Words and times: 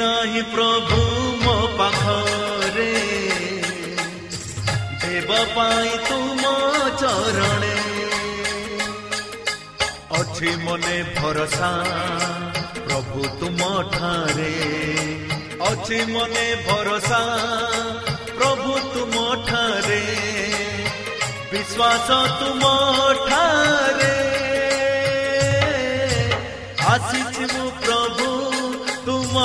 ନାହିଁ 0.00 0.42
ପ୍ରଭୁ 0.42 0.98
ମୋ 1.44 1.54
ପାଖରେ। 1.78 2.92
ଦେବ 5.02 5.30
ପାଇଁ 5.56 5.92
ତୁମ 6.08 6.42
ଚରଣେ। 7.00 7.76
ଅଛି 10.20 10.56
ମନେ 10.56 11.04
ଭରସା 11.16 11.72
ପ୍ରଭୁ 12.86 13.28
ତୁମ 13.40 13.82
ଠାରେ। 13.82 14.54
ଅଛି 15.70 15.98
ମନେ 16.12 16.46
ଭରସା 16.66 17.22
ପ୍ରଭୁ 18.38 18.78
ତୁମ 18.94 19.14
ଠାରେ। 19.46 20.02
ବିଶ୍ୱାସ 21.52 22.08
ତୁମ 22.40 22.62
ଠାରେ। 23.28 24.49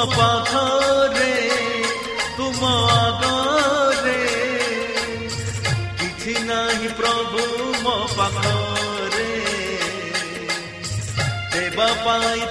ତୁମ 0.06 0.14
ପାଖରେ 0.14 1.36
ତୁମ 2.38 2.72
ଆଗରେ 2.96 4.18
କିଛି 6.02 6.34
ନାହିଁ 6.50 6.90
ପ୍ରଭୁ 7.00 7.46
ମୋ 7.82 7.96
ପାଖରେ 8.14 9.32
ଦେବା 11.54 11.90
ପାଇଁ 12.06 12.46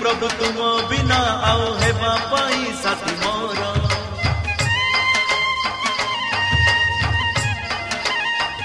ପ୍ରଭୁ 0.00 0.28
ତୁମ 0.38 0.68
ବିନା 0.90 1.18
ଆଉ 1.48 1.66
ହେବା 1.80 2.12
ପାଇଁ 2.32 2.62
ସାଥୀ 2.82 3.14
ମୋର 3.22 3.60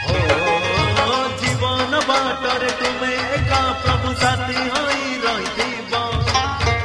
ଓ, 0.10 0.14
ଜୀବନ 1.42 2.00
ବାଟରେ 2.10 2.70
ତୁମେ 2.82 3.12
ଏକା 3.38 3.62
ପ୍ରଭୁ 3.84 4.14
ସାଥୀ 4.22 4.58
ହୋଇ 4.68 5.04
ରହିଥିବ 5.26 6.02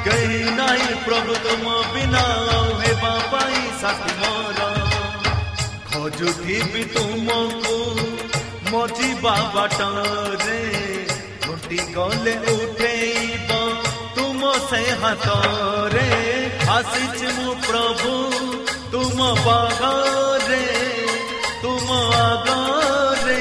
କେହି 0.06 0.40
ନାହିଁ 0.58 0.94
ପ୍ରଭୁ 1.06 1.36
ତୁମ 1.46 1.74
ବିନା 1.94 2.22
ଆଉ 2.50 2.68
ହେବା 2.82 3.12
ପାଇଁ 3.32 3.62
ସାଥୀ 3.82 4.12
ମୋର 4.20 4.60
ଖୋଜୁଥିବି 5.92 6.84
ତୁମକୁ 6.94 7.78
ମଜିବା 8.72 9.34
ବାଟରେ 9.54 10.60
ଲୁଟି 11.46 11.78
ଗଲେ 11.94 12.34
ଉଠେଇବ 12.52 12.60
ତୁମ 12.60 12.71
ସେ 14.68 14.80
ହାତରେ 15.02 16.08
ଆସିଛି 16.74 17.28
ମୁଁ 17.36 17.54
ପ୍ରଭୁ 17.66 18.12
ତୁମ 18.92 19.28
ବାଗରେ 19.46 20.60
ତୁମ 21.62 21.88
ଆଗରେ 22.18 23.38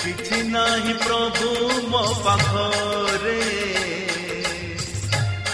କିଛି 0.00 0.38
ନାହିଁ 0.54 0.94
ପ୍ରଭୁ 1.04 1.50
ମୋ 1.92 2.04
ପାଖରେ 2.24 3.38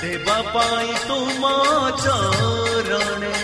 ଦେବା 0.00 0.38
ପାଇଁ 0.54 0.94
ତୁମ 1.08 1.52
ଚରଣେ 2.04 3.34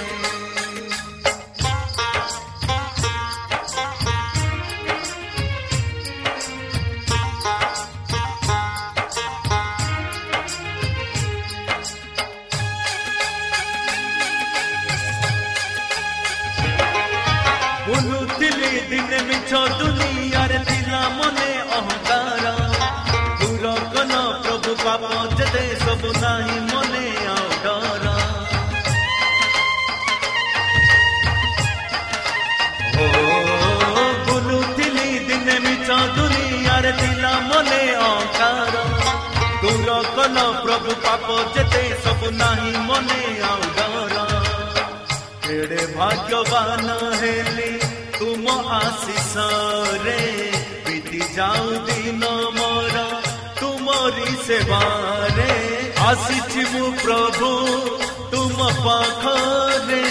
ତୁମ 58.80 58.88
ପାଖରେ 58.88 60.04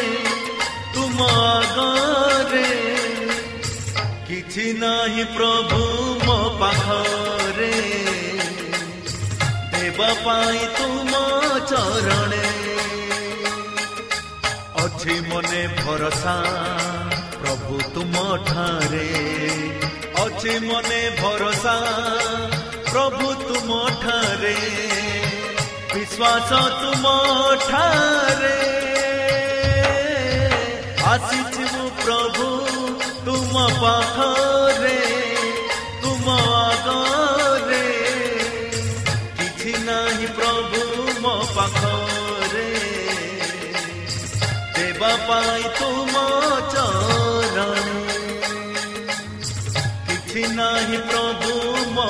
ତୁମ 0.96 1.28
ଆଗରେ 1.44 2.74
କିଛି 4.28 4.66
ନାହିଁ 4.82 5.24
ପ୍ରଭୁ 5.36 5.80
ମୋ 6.26 6.36
ପାଖରେ 6.60 7.72
ଦେବା 9.74 10.10
ପାଇଁ 10.26 10.62
ତୁମ 10.78 11.24
ଚରଣେ 11.72 12.44
ଅଛି 14.84 15.16
ମନେ 15.32 15.64
ଭରସା 15.82 16.38
ପ୍ରଭୁ 17.40 17.82
ତୁମ 17.96 18.28
ଠାରେ 18.52 19.08
ଅଛି 20.26 20.54
ମନେ 20.70 21.02
ଭରସା 21.22 21.78
ପ୍ରଭୁ 22.92 23.34
ତୁମ 23.48 23.82
ଠାରେ 24.06 24.58
ବିଶ୍ୱାସ 25.92 26.50
ତୁମ 26.80 27.12
ଠାରେ 27.62 28.58
ଆସିଛି 31.12 31.64
ମୁଁ 31.70 31.88
ପ୍ରଭୁ 32.02 32.50
ତୁମ 33.28 33.64
ପାଖରେ 33.78 35.00
ତୁମ 36.04 36.36
ଆଗରେ 36.58 37.82
କିଛି 39.40 39.74
ନାହିଁ 39.88 40.30
ପ୍ରଭୁ 40.38 40.84
ମୋ 41.24 41.34
ପାଖରେ 41.58 42.68
ଦେବା 44.78 45.12
ପାଇଁ 45.26 45.74
ତୁମ 45.80 46.24
ଚରଣ 46.76 47.68
କିଛି 50.06 50.46
ନାହିଁ 50.62 51.02
ପ୍ରଭୁ 51.10 51.60
ମୋ 51.98 52.10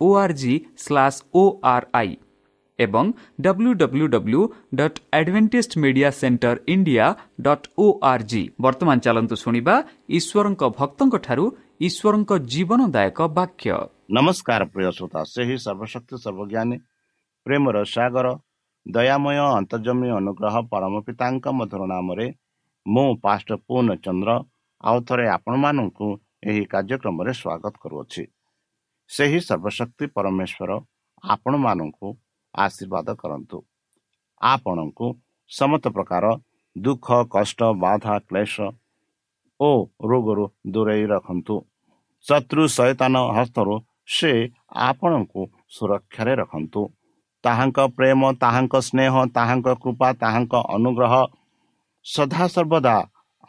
O 0.00 0.08
R 0.16 0.34
G 0.34 0.54
slash 0.76 1.18
O 1.34 1.42
I 1.94 2.10
ଏବଂ 2.78 3.06
W 3.40 3.72
W 3.74 4.06
W 4.14 4.40
dot 4.78 4.98
centre 6.20 6.56
India 6.66 7.06
dot 7.46 7.66
O 7.78 7.86
R 8.02 8.24
G 8.30 8.42
ବର୍ତ୍ତମାନ 8.64 8.96
ଚାଲନ୍ତୁ 9.06 9.36
ଶୁଣିବା 9.36 9.74
ଈଶ୍ୱରଙ୍କ 10.18 10.62
ଭକ୍ତଙ୍କଠାରୁ 10.78 11.44
ଈଶ୍ୱରଙ୍କ 11.86 12.30
ଜୀବନଦାୟକ 12.52 13.18
ବାକ୍ୟ। 13.38 13.70
ନମସ୍କାର 14.16 14.62
ପ୍ରିୟ 14.72 14.90
ଶ୍ରୋତା 14.96 15.20
ସେହି 15.34 15.56
ସର୍ବଶକ୍ତି 15.66 16.14
ସର୍ବଜ୍ଞାନୀ 16.24 16.76
ପ୍ରେମର 17.46 17.76
ସାଗର 17.94 18.26
ଦୟାମୟ 18.86 19.38
ଅନ୍ତର୍ଜମୀ 19.60 20.08
ଅନୁଗ୍ରହ 20.18 20.54
ପରମ 20.72 20.94
ପିତାଙ୍କ 21.06 21.46
ମଧୁର 21.58 21.82
ନାମରେ 21.92 22.26
ମୁଁ 22.86 23.08
ପାଷ୍ଟ 23.24 23.48
ପୂର୍ଣ୍ଣ 23.66 23.90
ଚନ୍ଦ୍ର 24.04 24.30
ଆଉ 24.84 24.98
ଥରେ 25.08 25.26
ଆପଣମାନଙ୍କୁ 25.36 26.08
ଏହି 26.42 26.62
କାର୍ଯ୍ୟକ୍ରମରେ 26.64 27.32
ସ୍ୱାଗତ 27.32 27.74
କରୁଅଛି। 27.82 28.22
ସେହି 29.10 29.38
ସର୍ବଶକ୍ତି 29.40 30.04
ପରମେଶ୍ୱର 30.16 30.70
ଆପଣମାନଙ୍କୁ 31.24 32.08
ଆଶୀର୍ବାଦ 32.54 33.08
କରନ୍ତୁ। 33.22 33.58
ଆପଣଙ୍କୁ 34.40 35.06
ସମସ୍ତ 35.50 35.86
ପ୍ରକାର 35.96 36.24
ଦୁଃଖ 36.76 37.06
କଷ୍ଟ 37.34 37.60
ବାଧା 37.82 38.14
କ୍ଲେଶ 38.28 38.54
ଓ 39.60 39.70
ରୋଗରୁ 40.10 40.44
ଦୂରେଇ 40.72 41.04
ରଖନ୍ତୁ। 41.12 41.56
ଶତ୍ରୁ 42.24 42.62
ସୈତାନ 42.68 43.14
ହସ୍ତରୁ 43.36 43.74
ସେ 44.06 44.32
ଆପଣଙ୍କୁ 44.86 45.40
ସୁରକ୍ଷାରେ 45.68 46.32
ରଖନ୍ତୁ। 46.34 46.82
ତାହାଙ୍କ 47.44 47.78
ପ୍ରେମ 47.96 48.20
ତାହାଙ୍କ 48.42 48.74
ସ୍ନେହ 48.88 49.14
ତାହାଙ୍କ 49.34 49.68
କୃପା 49.82 50.08
ତାହାଙ୍କ 50.22 50.54
ଅନୁଗ୍ରହ 50.76 51.14
ସଦାସର୍ବଦା 52.06 52.96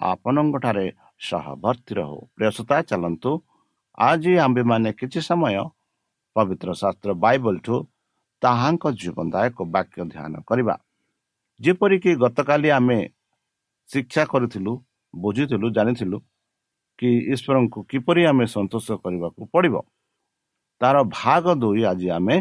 ଆପଣଙ୍କଠାରେ 0.04 0.86
ସହଭର୍ତ୍ତି 1.24 1.94
ରହୁ 2.00 2.18
ପ୍ରିୟସତା 2.36 2.78
ଚାଲନ୍ତୁ 2.90 3.32
ଆଜି 3.98 4.34
ଆମ୍ଭେମାନେ 4.46 4.90
କିଛି 5.00 5.20
ସମୟ 5.22 5.58
ପବିତ୍ର 6.36 6.70
ଶାସ୍ତ୍ର 6.74 7.12
ବାଇବଲଠୁ 7.24 7.76
ତାହାଙ୍କ 8.42 8.84
ଜୀବନଦାୟକ 9.02 9.58
ବାକ୍ୟ 9.76 10.00
ଧ୍ୟାନ 10.14 10.34
କରିବା 10.50 10.76
ଯେପରିକି 11.60 12.12
ଗତକାଲି 12.24 12.70
ଆମେ 12.78 13.00
ଶିକ୍ଷା 13.90 14.24
କରିଥିଲୁ 14.32 14.74
ବୁଝିଥିଲୁ 15.14 15.68
ଜାଣିଥିଲୁ 15.78 16.18
କି 17.00 17.10
ଈଶ୍ୱରଙ୍କୁ 17.34 17.80
କିପରି 17.92 18.22
ଆମେ 18.32 18.46
ସନ୍ତୋଷ 18.56 18.88
କରିବାକୁ 19.04 19.42
ପଡ଼ିବ 19.54 19.76
ତାର 20.82 20.96
ଭାଗ 21.14 21.46
ଦୁଇ 21.62 21.82
ଆଜି 21.92 22.08
ଆମେ 22.18 22.36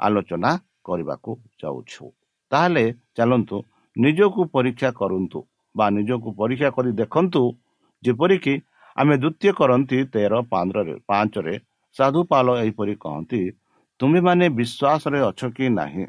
ଆଲୋଚନା 0.00 0.50
କରିବାକୁ 0.86 1.30
ଯାଉଛୁ 1.62 2.04
ତାହେଲେ 2.52 2.84
ଚାଲନ୍ତୁ 3.16 3.56
ନିଜକୁ 3.96 4.40
ପରୀକ୍ଷା 4.54 4.90
କରନ୍ତୁ 5.00 5.38
ବା 5.74 5.86
ନିଜକୁ 5.90 6.28
ପରୀକ୍ଷା 6.40 6.68
କରି 6.76 6.90
ଦେଖନ୍ତୁ 7.00 7.42
ଯେପରିକି 8.02 8.54
ଆମେ 8.96 9.14
ଦ୍ୱିତୀୟ 9.22 9.52
କରନ୍ତି 9.58 9.98
ତେର 10.12 10.34
ପାଞ୍ଚରେ 10.52 10.94
ପାଞ୍ଚରେ 11.08 11.54
ସାଧୁପାଲ 11.96 12.46
ଏହିପରି 12.62 12.94
କହନ୍ତି 13.04 13.42
ତୁମେମାନେ 14.00 14.46
ବିଶ୍ୱାସରେ 14.58 15.18
ଅଛ 15.30 15.40
କି 15.56 15.66
ନାହିଁ? 15.80 16.04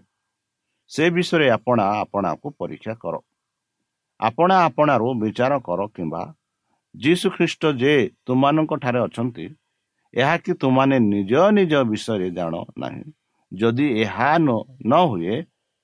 ସେ 0.91 1.05
ବିଷୟରେ 1.15 1.47
ଆପଣା 1.57 1.83
ଆପଣାକୁ 2.01 2.47
ପରୀକ୍ଷା 2.59 2.93
କର। 3.03 3.15
ଆପଣା 4.19 4.55
ଆପଣାରୁ 4.67 5.07
ବିଚାର 5.21 5.53
କର 5.67 5.81
କିମ୍ବା 5.95 6.23
ଯୀଶୁ 6.95 7.27
ଖ୍ରୀଷ୍ଟ 7.35 7.63
ଯେ 7.81 7.93
ତୁମମାନଙ୍କ 8.25 8.71
ଠାରେ 8.83 9.00
ଅଛନ୍ତି 9.07 9.45
ଏହା 10.13 10.35
କି 10.43 10.51
ତୁମାନେ 10.62 10.95
ନିଜ 11.13 11.33
ନିଜ 11.57 11.73
ବିଷୟରେ 11.91 12.27
ଜାଣ 12.38 12.53
ନାହିଁ? 12.81 13.03
ଯଦି 13.51 13.88
ଏହା 14.03 14.31
ନ 14.39 14.91
ହୁଏ 15.12 15.35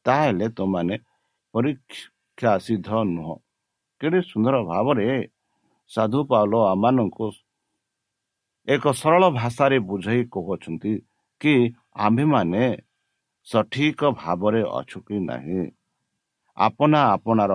ତାହେଲେ 0.06 0.48
ତୁମାନେ 0.58 0.96
ପରୀକ୍ଷା 1.54 2.52
ସିଦ୍ଧ 2.66 2.90
ନୁହଁ। 3.16 3.36
କେଡ଼େ 4.02 4.20
ସୁନ୍ଦର 4.22 4.56
ଭାବରେ 4.70 5.08
ସାଧୁ 5.92 6.20
ପାଉଲ 6.32 6.54
ଆମମାନଙ୍କୁ 6.74 7.28
ଏକ 8.68 8.84
ସରଳ 9.02 9.24
ଭାଷାରେ 9.40 9.78
ବୁଝାଇ 9.90 10.22
କହୁଅଛନ୍ତି 10.34 10.92
କି 11.42 11.54
ଆମ୍ଭେମାନେ 12.06 12.64
ସଠିକ 13.48 14.02
ଭାବରେ 14.22 14.62
ଅଛୁ 14.80 15.00
କି 15.08 15.18
ନାହିଁ। 15.30 15.62
ଆପଣା 16.58 17.00
ଆପଣାର 17.16 17.54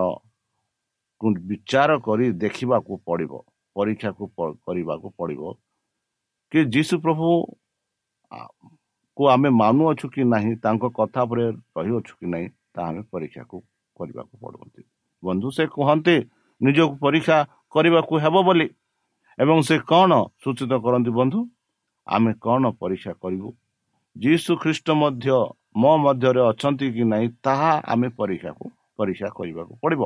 ବିଚାର 1.50 1.90
କରି 2.06 2.26
ଦେଖିବାକୁ 2.42 2.92
ପଡ଼ିବ 3.06 3.32
ପରୀକ୍ଷାକୁ 3.76 4.24
କରିବାକୁ 4.66 5.08
ପଡ଼ିବ 5.18 5.42
କି 6.52 6.60
ଯୀଶୁ 6.74 6.94
ପ୍ରଭୁ 7.04 7.28
କୁ 9.16 9.22
ଆମେ 9.34 9.48
ମାନୁଅଛୁ 9.62 10.06
କି 10.14 10.22
ନାହିଁ 10.34 10.52
ତାଙ୍କ 10.64 10.84
କଥା 10.98 11.20
ଉପରେ 11.26 11.44
ରହିଅଛୁ 11.76 12.12
କି 12.18 12.26
ନାହିଁ 12.34 12.48
ତାହା 12.74 12.88
ଆମେ 12.90 13.02
ପରୀକ୍ଷାକୁ 13.12 13.56
କରିବାକୁ 13.96 14.34
ପଡ଼ନ୍ତି। 14.42 14.82
ବନ୍ଧୁ 15.22 15.48
ସେ 15.56 15.64
କୁହନ୍ତି 15.74 16.16
ନିଜକୁ 16.60 16.94
ପରୀକ୍ଷା 17.04 17.38
କରିବାକୁ 17.74 18.14
ହେବ 18.24 18.36
ବୋଲି। 18.46 18.66
ଏବଂ 19.38 19.58
ସେ 19.68 19.76
କ'ଣ 19.90 20.12
ସୂଚିତ 20.42 20.72
କରନ୍ତି 20.84 21.10
ବନ୍ଧୁ? 21.18 21.40
ଆମେ 22.06 22.32
କ'ଣ 22.44 22.62
ପରୀକ୍ଷା 22.80 23.12
କରିବୁ? 23.22 23.48
ଯୀଶୁ 24.16 24.50
ଖ୍ରୀଷ୍ଟ 24.62 24.88
ମଧ୍ୟ 25.02 25.28
ମୋ 25.82 25.92
ମଧ୍ୟରେ 26.04 26.40
ଅଛନ୍ତି 26.50 26.86
କି 26.94 27.04
ନାହିଁ 27.12 27.28
ତାହା 27.44 27.72
ଆମେ 27.92 28.08
ପରୀକ୍ଷାକୁ 28.18 28.64
ପରୀକ୍ଷା 28.98 29.28
କରିବାକୁ 29.38 29.72
ପଡ଼ିବ। 29.82 30.02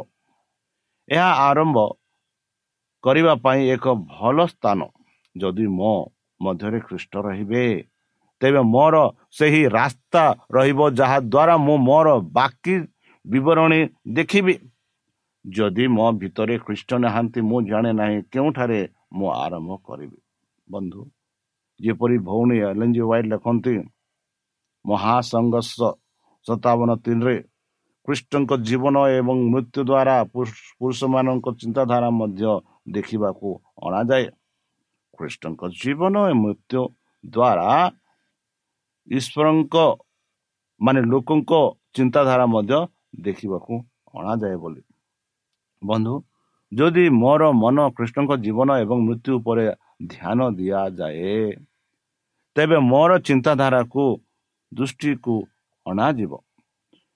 ଏହା 1.08 1.30
ଆରମ୍ଭ 1.48 1.76
କରିବା 3.04 3.34
ପାଇଁ 3.44 3.60
ଏକ 3.74 3.86
ଭଲ 4.16 4.36
ସ୍ଥାନ। 4.46 4.80
ଯଦି 5.36 5.66
ମୋ 5.78 5.92
ମଧ୍ୟରେ 6.40 6.78
ଖ୍ରୀଷ୍ଟ 6.80 7.12
ରହିବେ 7.26 7.64
ତେବେ 8.40 8.62
ମୋର 8.74 8.96
ସେହି 9.38 9.62
ରାସ୍ତା 9.78 10.22
ରହିବ 10.56 10.80
ଯାହା 10.98 11.18
ଦ୍ୱାରା 11.32 11.54
ମୁଁ 11.66 11.76
ମୋର 11.88 12.08
ବାକି 12.38 12.74
ବିବରଣୀ 13.24 13.80
ଦେଖିବି। 14.16 14.54
ଯଦି 15.56 15.84
ମୋ 15.96 16.06
ଭିତରେ 16.20 16.54
ଖ୍ରୀଷ୍ଟ 16.64 16.90
ନାହାନ୍ତି 17.04 17.40
ମୁଁ 17.50 17.58
ଜାଣେ 17.70 17.90
ନାହିଁ 18.00 18.18
କେଉଁଠାରେ 18.32 18.80
ମୁଁ 19.16 19.28
ଆରମ୍ଭ 19.44 19.70
କରିବି। 19.86 20.18
ବନ୍ଧୁ 20.68 21.00
ଯେପରି 21.80 22.16
ଭଉଣୀ 22.28 22.56
ଏଲେଞ୍ଜି 22.70 23.02
ୱାଇଟ୍ 23.10 23.28
ଲେଖନ୍ତି 23.32 23.74
ମହାସଂଘର୍ଷ 24.84 25.78
ସତାବନ 26.46 26.90
ତିନିରେ 27.04 27.36
ଖ୍ରୀଷ୍ଟଙ୍କ 28.08 28.50
ଜୀବନ 28.68 28.96
ଏବଂ 29.18 29.36
ମୃତ୍ୟୁ 29.52 29.80
ଦ୍ୱାରା 29.90 30.16
ପୁରୁଷମାନଙ୍କ 30.80 31.46
ଚିନ୍ତାଧାରା 31.60 32.08
ମଧ୍ୟ 32.20 32.50
ଦେଖିବାକୁ 32.96 33.48
ଅଣାଯାଏ। 33.86 34.26
ଖ୍ରୀଷ୍ଟଙ୍କ 35.18 35.62
ଜୀବନ 35.82 36.14
ଓ 36.24 36.32
ମୃତ୍ୟୁ 36.42 36.80
ଦ୍ୱାରା 37.24 37.68
ଈଶ୍ୱରଙ୍କ 39.08 39.76
ମାନେ 40.80 41.00
ଲୋକଙ୍କ 41.12 41.52
ଚିନ୍ତାଧାରା 41.96 42.44
ମଧ୍ୟ 42.54 42.78
ଦେଖିବାକୁ 43.26 43.74
ଅଣାଯାଏ 44.18 44.56
ବୋଲି। 44.62 44.82
ବନ୍ଧୁ 45.82 46.14
ଯଦି 46.72 47.04
ମୋର 47.22 47.42
ମନ 47.62 47.76
କୃଷ୍ଣଙ୍କ 47.96 48.32
ଜୀବନ 48.44 48.68
ଏବଂ 48.84 48.98
ମୃତ୍ୟୁ 49.06 49.30
ଉପରେ 49.40 49.64
ଧ୍ୟାନ 50.12 50.38
ଦିଆଯାଏ 50.58 51.36
ତେବେ 52.56 52.78
ମୋର 52.90 53.10
ଚିନ୍ତାଧାରାକୁ 53.28 54.04
ଦୃଷ୍ଟିକୁ 54.72 55.36
ଅଣାଯିବ। 55.86 56.32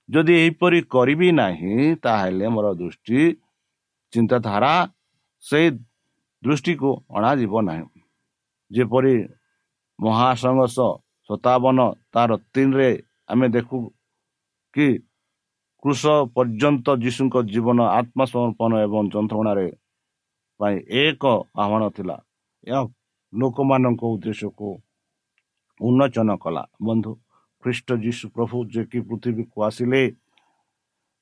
ଯଦି 0.09 0.33
ଏହିପରି 0.43 0.79
କରିବି 0.95 1.29
ନାହିଁ 1.33 1.77
ତାହେଲେ 2.05 2.47
ମୋର 2.55 2.67
ଦୃଷ୍ଟି 2.81 3.21
ଚିନ୍ତାଧାରା 4.13 4.75
ସେଇ 5.45 5.69
ଦୃଷ୍ଟିକୁ 6.43 6.91
ଅଣାଯିବ 7.17 7.53
ନାହିଁ। 7.69 8.01
ଯେପରି 8.71 9.15
ମହାସଂଘର୍ଷ 9.99 10.79
ସତାବନ 11.31 11.79
ତାର 12.13 12.31
ତିନିରେ 12.55 12.91
ଆମେ 13.29 13.47
ଦେଖୁ 13.49 13.79
କି 14.75 14.87
କୃଷ 15.83 16.03
ପର୍ଯ୍ୟନ୍ତ 16.35 16.87
ଯୀଶୁଙ୍କ 17.05 17.37
ଜୀବନ 17.53 17.79
ଆତ୍ମସମର୍ପଣ 17.99 18.73
ଏବଂ 18.87 19.03
ଯନ୍ତ୍ରଣାରେ 19.15 19.69
ପାଇଁ 20.61 20.77
ଏକ 21.03 21.23
ଆହ୍ୱାନ 21.63 21.83
ଥିଲା। 21.97 22.17
ଏହା 22.65 22.83
ଲୋକମାନଙ୍କ 23.33 24.03
ଉଦ୍ଦେଶ୍ୟକୁ 24.15 24.69
ଉନ୍ମୋଚନ 25.81 26.31
କଲା। 26.45 26.63
ବନ୍ଧୁ 26.83 27.13
ଖ୍ରୀଷ୍ଟ 27.63 27.89
ଯୀଶୁ 28.05 28.25
ପ୍ରଭୁ 28.35 28.57
ଯେ 28.75 28.83
କି 28.85 28.99
ପୃଥିବୀକୁ 29.01 29.57
ଆସିଲେ 29.63 30.03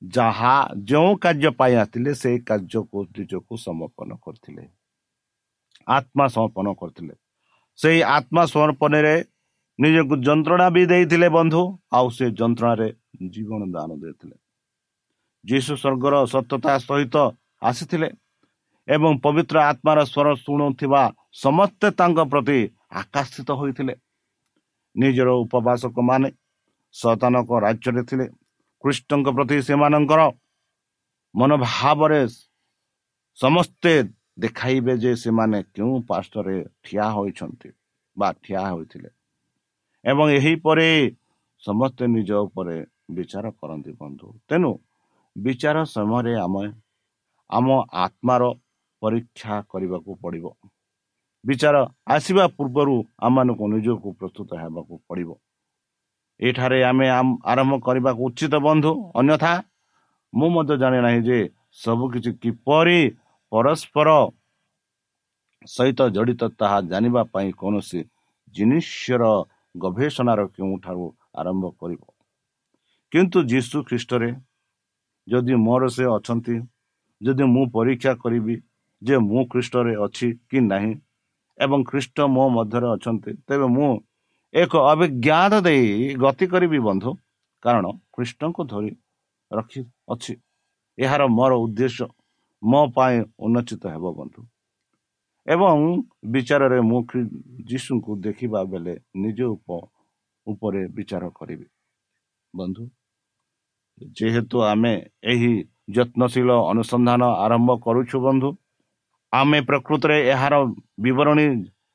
ଯାହା 0.01 0.55
ଯେଉଁ 0.83 1.11
କାର୍ଯ୍ୟ 1.23 1.49
ପାଇଁ 1.59 1.73
ଆସିଥିଲେ 1.75 2.11
ସେଇ 2.13 2.37
କାର୍ଯ୍ୟକୁ 2.49 2.97
ନିଜକୁ 3.17 3.53
ସମର୍ପଣ 3.57 4.09
କରିଥିଲେ। 4.25 4.63
ଆତ୍ମା 5.87 6.25
ସମର୍ପଣ 6.27 6.67
କରିଥିଲେ। 6.73 7.13
ସେଇ 7.79 7.99
ଆତ୍ମା 8.17 8.43
ସମର୍ପଣରେ 8.45 9.15
ନିଜକୁ 9.79 10.13
ଯନ୍ତ୍ରଣା 10.27 10.67
ବି 10.69 10.83
ଦେଇଥିଲେ 10.85 11.27
ବନ୍ଧୁ 11.29 11.61
ଆଉ 11.93 12.07
ସେ 12.09 12.25
ଯନ୍ତ୍ରଣାରେ 12.39 12.89
ଜୀବନ 13.33 13.61
ଦାନ 13.71 13.89
ଦେଇଥିଲେ। 14.03 14.35
ଯୀଶୁ 15.45 15.73
ସ୍ୱର୍ଗର 15.81 16.15
ସତ୍ୟତା 16.33 16.71
ସହିତ 16.87 17.15
ଆସିଥିଲେ 17.69 18.09
ଏବଂ 18.87 19.11
ପବିତ୍ର 19.23 19.55
ଆତ୍ମାର 19.71 19.99
ସ୍ୱର 20.11 20.27
ଶୁଣୁଥିବା 20.43 21.01
ସମସ୍ତେ 21.43 21.87
ତାଙ୍କ 21.99 22.19
ପ୍ରତି 22.31 22.59
ଆକର୍ଷିତ 23.01 23.49
ହୋଇଥିଲେ। 23.59 23.93
ନିଜର 24.95 25.29
ଉପବାସକ 25.43 25.95
ମାନେ 26.09 26.29
ସତାନକ 26.95 27.49
ରାଜ୍ୟରେ 27.65 28.03
ଥିଲେ। 28.09 28.25
କୃଷ୍ଣଙ୍କ 28.83 29.27
ପ୍ରତି 29.37 29.57
ସେମାନଙ୍କର 29.67 30.21
ମନୋଭାବରେ 31.35 32.21
ସମସ୍ତେ 33.37 33.93
ଦେଖାଇବେ 34.43 34.93
ଯେ 35.03 35.11
ସେମାନେ 35.23 35.57
କେଉଁ 35.75 35.95
ପାର୍ଶ୍ୱରେ 36.09 36.55
ଠିଆ 36.83 37.05
ହୋଇଛନ୍ତି 37.15 37.69
ବା 38.17 38.29
ଠିଆ 38.43 38.61
ହୋଇଥିଲେ 38.73 39.09
ଏବଂ 40.05 40.25
ଏହିପରି 40.37 40.89
ସମସ୍ତେ 41.63 42.03
ନିଜ 42.15 42.29
ଉପରେ 42.45 42.75
ବିଚାର 43.15 43.45
କରନ୍ତି 43.59 43.91
ବନ୍ଧୁ। 44.01 44.27
ତେଣୁ 44.49 44.71
ବିଚାର 45.35 45.77
ସମୟରେ 45.95 46.33
ଆମେ 46.45 46.65
ଆମ 47.49 47.67
ଆତ୍ମାର 48.05 48.43
ପରୀକ୍ଷା 49.01 49.55
କରିବାକୁ 49.71 50.11
ପଡ଼ିବ। 50.23 50.45
ବିଚାର 51.43 51.75
ଆସିବା 52.15 52.45
ପୂର୍ବରୁ 52.57 52.95
ଆମମାନଙ୍କୁ 53.25 53.65
ନିଜକୁ 53.73 54.07
ପ୍ରସ୍ତୁତ 54.19 54.49
ହେବାକୁ 54.61 54.93
ପଡ଼ିବ। 55.07 55.29
ଏଠାରେ 56.39 56.79
ଆମେ 56.89 57.07
ଆରମ୍ଭ 57.51 57.73
କରିବାକୁ 57.85 58.21
ଉଚିତ 58.29 58.53
ବନ୍ଧୁ 58.67 58.91
ଅନ୍ୟଥା 59.19 59.53
ମୁଁ 60.33 60.47
ମଧ୍ୟ 60.55 60.73
ଜାଣେ 60.81 60.99
ନାହିଁ 61.05 61.21
ଯେ 61.27 61.39
ସବୁକିଛି 61.83 62.31
କିପରି 62.41 62.99
ପରସ୍ପର 63.51 64.09
ସହିତ 65.67 65.99
ଜଡ଼ିତ 66.15 66.41
ତାହା 66.59 66.77
ଜାଣିବା 66.91 67.21
ପାଇଁ 67.33 67.49
କୌଣସି 67.61 67.99
ଜିନିଷର 68.55 69.23
ଗବେଷଣାର 69.75 70.41
କେଉଁଠାରୁ 70.55 71.05
ଆରମ୍ଭ 71.39 71.63
କରିବ। 71.79 72.01
କିନ୍ତୁ 73.11 73.37
ଯୀଶୁ 73.51 73.77
ଖ୍ରୀଷ୍ଟରେ 73.87 74.29
ଯଦି 75.27 75.55
ମୋର 75.65 75.83
ସେ 75.95 76.05
ଅଛନ୍ତି 76.17 76.55
ଯଦି 77.21 77.45
ମୁଁ 77.53 77.63
ପରୀକ୍ଷା 77.75 78.13
କରିବି 78.23 78.55
ଯେ 79.01 79.15
ମୁଁ 79.29 79.41
ଖ୍ରୀଷ୍ଟରେ 79.51 79.93
ଅଛି 80.05 80.27
କି 80.49 80.59
ନାହିଁ 80.71 80.93
ଏବଂ 81.57 81.79
ଖ୍ରୀଷ୍ଟ 81.89 82.17
ମୋ 82.35 82.45
ମଧ୍ୟରେ 82.55 82.87
ଅଛନ୍ତି 82.95 83.31
ତେବେ 83.47 83.67
ମୁଁ 83.75 83.91
ଏକ 84.53 84.73
ଅଭିଜ୍ଞାତ 84.91 85.53
ଦେଇ 85.67 86.15
ଗତି 86.23 86.45
କରିବି 86.53 86.79
ବନ୍ଧୁ। 86.87 87.11
କାରଣ 87.63 87.85
ଖ୍ରୀଷ୍ଟଙ୍କୁ 88.13 88.61
ଧରି 88.71 88.91
ରଖି 89.51 89.81
ଅଛି। 90.13 90.33
ଏହାର 90.97 91.21
ମୋର 91.37 91.51
ଉଦ୍ଦେଶ୍ୟ 91.65 92.05
ମୋ 92.63 92.81
ପାଇଁ 92.95 93.17
ଉନ୍ନଚିତ 93.45 93.83
ହେବ 93.93 94.05
ବନ୍ଧୁ। 94.19 94.41
ଏବଂ 95.47 95.77
ବିଚାରରେ 96.33 96.79
ମୁଁ 96.89 96.99
ଯୀଶୁଙ୍କୁ 97.69 98.11
ଦେଖିବା 98.21 98.59
ବେଳେ 98.71 98.93
ନିଜ 99.23 99.39
ଉପରେ 100.47 100.81
ବିଚାର 100.95 101.23
କରିବି। 101.39 101.67
ବନ୍ଧୁ 102.53 102.83
ଯେହେତୁ 104.17 104.57
ଆମେ 104.71 104.93
ଏହି 105.31 105.51
ଯତ୍ନଶୀଳ 105.95 106.49
ଅନୁସନ୍ଧାନ 106.71 107.21
ଆରମ୍ଭ 107.45 107.69
କରୁଛୁ 107.85 108.17
ବନ୍ଧୁ 108.25 108.49
ଆମେ 109.33 109.59
ପ୍ରକୃତରେ 109.69 110.17
ଏହାର 110.33 110.53
ବିବରଣୀ 111.03 111.45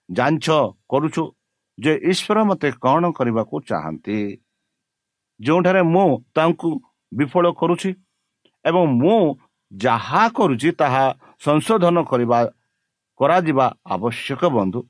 ଯାଞ୍ଚ 0.08 0.46
କରୁଛୁ 0.92 1.22
ଯେ 1.78 1.92
ଈଶ୍ୱର 2.10 2.38
ମୋତେ 2.48 2.68
କ'ଣ 2.84 3.02
କରିବାକୁ 3.18 3.54
ଚାହାନ୍ତି। 3.68 4.18
ଯେଉଁଠାରେ 5.40 5.82
ମୁଁ 5.94 6.08
ତାଙ୍କୁ 6.36 6.68
ବିଫଳ 7.12 7.44
କରୁଛି 7.60 7.90
ଏବଂ 8.64 8.84
ମୁଁ 9.02 9.18
ଯାହା 9.72 10.22
କରୁଛି 10.38 10.68
ତାହା 10.80 11.04
ସଂଶୋଧନ 11.46 11.96
କରିବା 12.10 12.38
କରାଯିବା 13.20 13.66
ଆବଶ୍ୟକ 13.94 14.42
ବନ୍ଧୁ। 14.56 14.80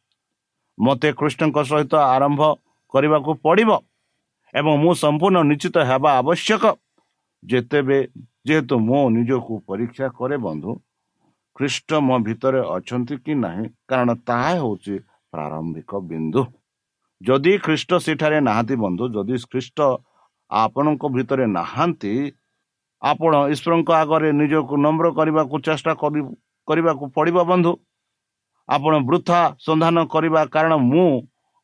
ମୋତେ 0.78 1.08
କୃଷ୍ଣଙ୍କ 1.18 1.58
ସହିତ 1.70 1.94
ଆରମ୍ଭ 2.14 2.40
କରିବାକୁ 2.94 3.30
ପଡ଼ିବ 3.44 3.70
ଏବଂ 4.54 4.72
ମୁଁ 4.82 4.92
ସମ୍ପୂର୍ଣ୍ଣ 5.02 5.38
ନିଶ୍ଚିତ 5.50 5.76
ହେବା 5.90 6.10
ଆବଶ୍ୟକ। 6.20 6.64
ଯେତେବେ 7.42 7.98
ଯେହେତୁ 8.46 8.74
ମୁଁ 8.88 9.02
ନିଜକୁ 9.16 9.54
ପରୀକ୍ଷା 9.68 10.06
କରେ 10.18 10.36
ବନ୍ଧୁ 10.46 10.70
ଖ୍ରୀଷ୍ଟ 11.56 11.90
ମୋ 12.06 12.16
ଭିତରେ 12.26 12.60
ଅଛନ୍ତି 12.76 13.16
କି 13.24 13.32
ନାହିଁ 13.44 13.64
କାରଣ 13.90 14.10
ତାହା 14.28 14.50
ହେଉଛି 14.60 14.94
ପ୍ରାରମ୍ଭିକ 15.32 15.90
ବିନ୍ଦୁ। 16.10 16.42
ଯଦି 17.20 17.52
ଖ୍ରୀଷ୍ଟ 17.64 17.90
ସେଠାରେ 18.06 18.38
ନାହାନ୍ତି 18.48 18.74
ବନ୍ଧୁ 18.84 19.04
ଯଦି 19.16 19.36
ଖ୍ରୀଷ୍ଟ 19.52 19.78
ଆପଣଙ୍କ 20.50 21.02
ଭିତରେ 21.16 21.44
ନାହାନ୍ତି 21.58 22.12
ଆପଣ 23.02 23.32
ଈଶ୍ୱରଙ୍କ 23.54 23.90
ଆଗରେ 24.02 24.28
ନିଜକୁ 24.40 24.74
ନମ୍ର 24.84 25.06
କରିବାକୁ 25.18 25.54
ଚେଷ୍ଟା 25.66 25.92
କରିବାକୁ 26.68 27.04
ପଡ଼ିବ 27.16 27.38
ବନ୍ଧୁ। 27.50 27.72
ଆପଣ 28.68 28.92
ବୃଥା 29.08 29.40
ସନ୍ଧାନ 29.66 29.96
କରିବା 30.14 30.40
କାରଣ 30.54 30.72
ମୁଁ 30.92 31.08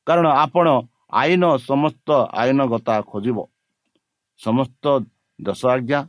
କାରଣ 0.07 0.27
ଆପଣ 0.45 0.67
ଆଇନ 1.23 1.43
ସମସ୍ତ 1.69 2.09
ଆଇନଗତା 2.43 2.95
ଖୋଜିବ। 3.11 3.39
ସମସ୍ତ 4.41 4.85
ଦଶ 5.39 5.61
ଆଜ୍ଞା 5.71 6.01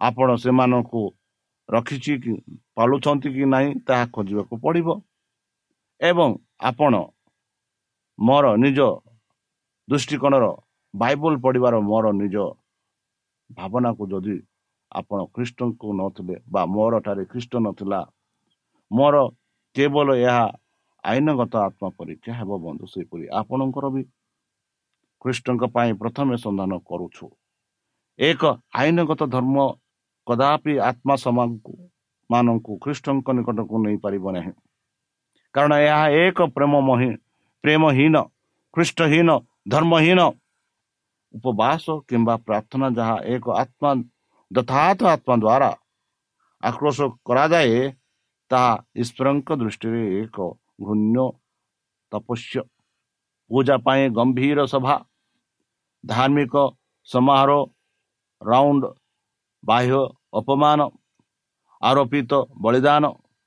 ଆପଣ 0.00 0.28
ସେମାନଙ୍କୁ 0.42 1.02
ରଖିଛି 1.68 2.14
କି 2.24 2.32
ପାଳୁଛନ୍ତି 2.76 3.28
କି 3.36 3.44
ନାହିଁ 3.54 3.70
ତାହା 3.88 4.04
ଖୋଜିବାକୁ 4.14 4.54
ପଡ଼ିବ। 4.64 4.88
ଏବଂ 6.00 6.30
ଆପଣ 6.70 6.94
ମୋର 8.18 8.46
ନିଜ 8.64 8.78
ଦୃଷ୍ଟିକୋଣର 9.88 10.46
ବାଇବଲ 10.94 11.34
ପଢ଼ିବାର 11.44 11.74
ମୋର 11.90 12.06
ନିଜ 12.20 12.36
ଭାବନାକୁ 13.50 14.02
ଯଦି 14.12 14.36
ଆପଣ 14.92 15.18
ଖ୍ରୀଷ୍ଟଙ୍କୁ 15.34 15.88
ନଥିଲେ 15.96 16.36
ବା 16.52 16.62
ମୋର 16.74 17.00
ଠାରେ 17.06 17.24
ଖ୍ରୀଷ୍ଟ 17.32 17.52
ନଥିଲା 17.66 18.00
ମୋର 18.90 19.16
କେବଳ 19.76 20.08
ଏହା 20.20 20.44
ଆଇନଗତ 21.04 21.54
ଆତ୍ମା 21.66 21.88
ପରୀକ୍ଷା 21.98 22.32
ହେବ 22.38 22.50
ବନ୍ଧୁ 22.64 22.86
ସେହିପରି 22.92 23.24
ଆପଣଙ୍କର 23.40 23.86
ବି 23.94 24.02
ଖ୍ରୀଷ୍ଟଙ୍କ 25.22 25.62
ପାଇଁ 25.74 25.90
ପ୍ରଥମେ 26.00 26.34
ସନ୍ଧାନ 26.44 26.72
କରୁଛୁ 26.88 27.26
ଏକ 28.18 28.42
ଆଇନଗତ 28.74 29.22
ଧର୍ମ 29.28 29.56
କଦାପି 30.26 30.74
ଆତ୍ମା 30.88 31.14
ସମାନଙ୍କୁ 31.16 31.72
ମାନଙ୍କୁ 32.30 32.72
ଖ୍ରୀଷ୍ଟଙ୍କ 32.84 33.26
ନିକଟକୁ 33.36 33.76
ନେଇପାରିବ 33.84 34.24
ନାହିଁ 34.32 34.52
କାରଣ 35.54 35.72
ଏହା 35.84 36.02
ଏକ 36.24 36.38
ପ୍ରେମ 36.56 36.74
ପ୍ରେମହୀନ 37.64 38.16
ଖ୍ରୀଷ୍ଟହୀନ 38.74 39.28
ଧର୍ମହୀନ 39.68 40.20
ଉପବାସ 41.34 41.84
କିମ୍ବା 42.08 42.34
ପ୍ରାର୍ଥନା 42.46 42.86
ଯାହା 42.98 43.16
ଏକ 43.34 43.44
ଆତ୍ମା 43.62 43.90
ଯଥାର୍ଥ 44.50 45.00
ଆତ୍ମା 45.06 45.34
ଦ୍ୱାରା 45.36 45.70
ଆକ୍ରୋଶ 46.62 46.98
କରାଯାଏ 47.26 47.80
ତାହା 48.50 48.72
ଈଶ୍ୱରଙ୍କ 48.96 49.48
ଦୃଷ୍ଟିରେ 49.56 50.02
ଏକ 50.20 50.36
ଘୂନ୍ୟ 50.80 51.26
ତପସ୍ୟ 52.12 52.62
ପୂଜା 53.50 53.76
ପାଇଁ 53.84 54.02
ଗମ୍ଭୀର 54.16 54.58
ସଭା 54.66 54.94
ଧାର୍ମିକ 56.04 56.54
ସମାରୋହ 57.08 57.62
ରାଉଣ୍ଡ 58.42 58.84
ବାହ୍ୟ 59.64 60.00
ଅପମାନ 60.32 60.80
ଆରୋପିତ 61.82 62.32
ବଳିଦାନ 62.62 63.04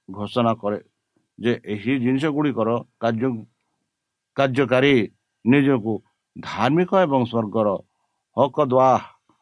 ଘୋଷଣା 0.10 0.54
କରେ 0.56 0.80
ଯେ 1.40 1.54
ଏହି 1.66 1.94
ଜିନିଷ 2.00 2.26
ଗୁଡ଼ିକର 2.32 2.70
କାର୍ଯ୍ୟ 3.00 3.30
କାର୍ଯ୍ୟକାରୀ 4.38 4.94
ନିଜକୁ 5.46 5.94
ଧାର୍ମିକ 6.36 6.92
ଏବଂ 7.06 7.22
ସ୍ୱର୍ଗର 7.26 7.70
ହକ 8.38 8.58
ଦ୍ୱା 8.66 8.92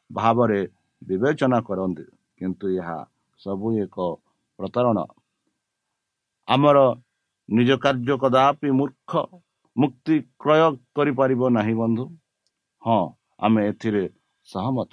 ଭାବରେ 0.10 0.60
ବିବେଚନା 1.02 1.60
କରନ୍ତି 1.62 2.06
କିନ୍ତୁ 2.42 2.66
ଏହା 2.78 2.98
ସବୁ 3.42 3.68
ଏକ 3.80 3.98
ପ୍ରତାରଣା 4.60 5.04
ଆମର 6.48 6.78
ନିଜ 7.50 7.70
କାର୍ଯ୍ୟ 7.84 8.16
କଦାପି 8.22 8.70
ମୂର୍ଖ 8.72 9.12
ମୁକ୍ତି 9.76 10.16
କ୍ରୟ 10.42 10.64
କରିପାରିବ 10.96 11.42
ନାହିଁ 11.50 11.76
ବନ୍ଧୁ 11.76 12.06
ହଁ 12.84 13.00
ଆମେ 13.40 13.62
ଏଥିରେ 13.70 14.04
ସହମତ। 14.48 14.92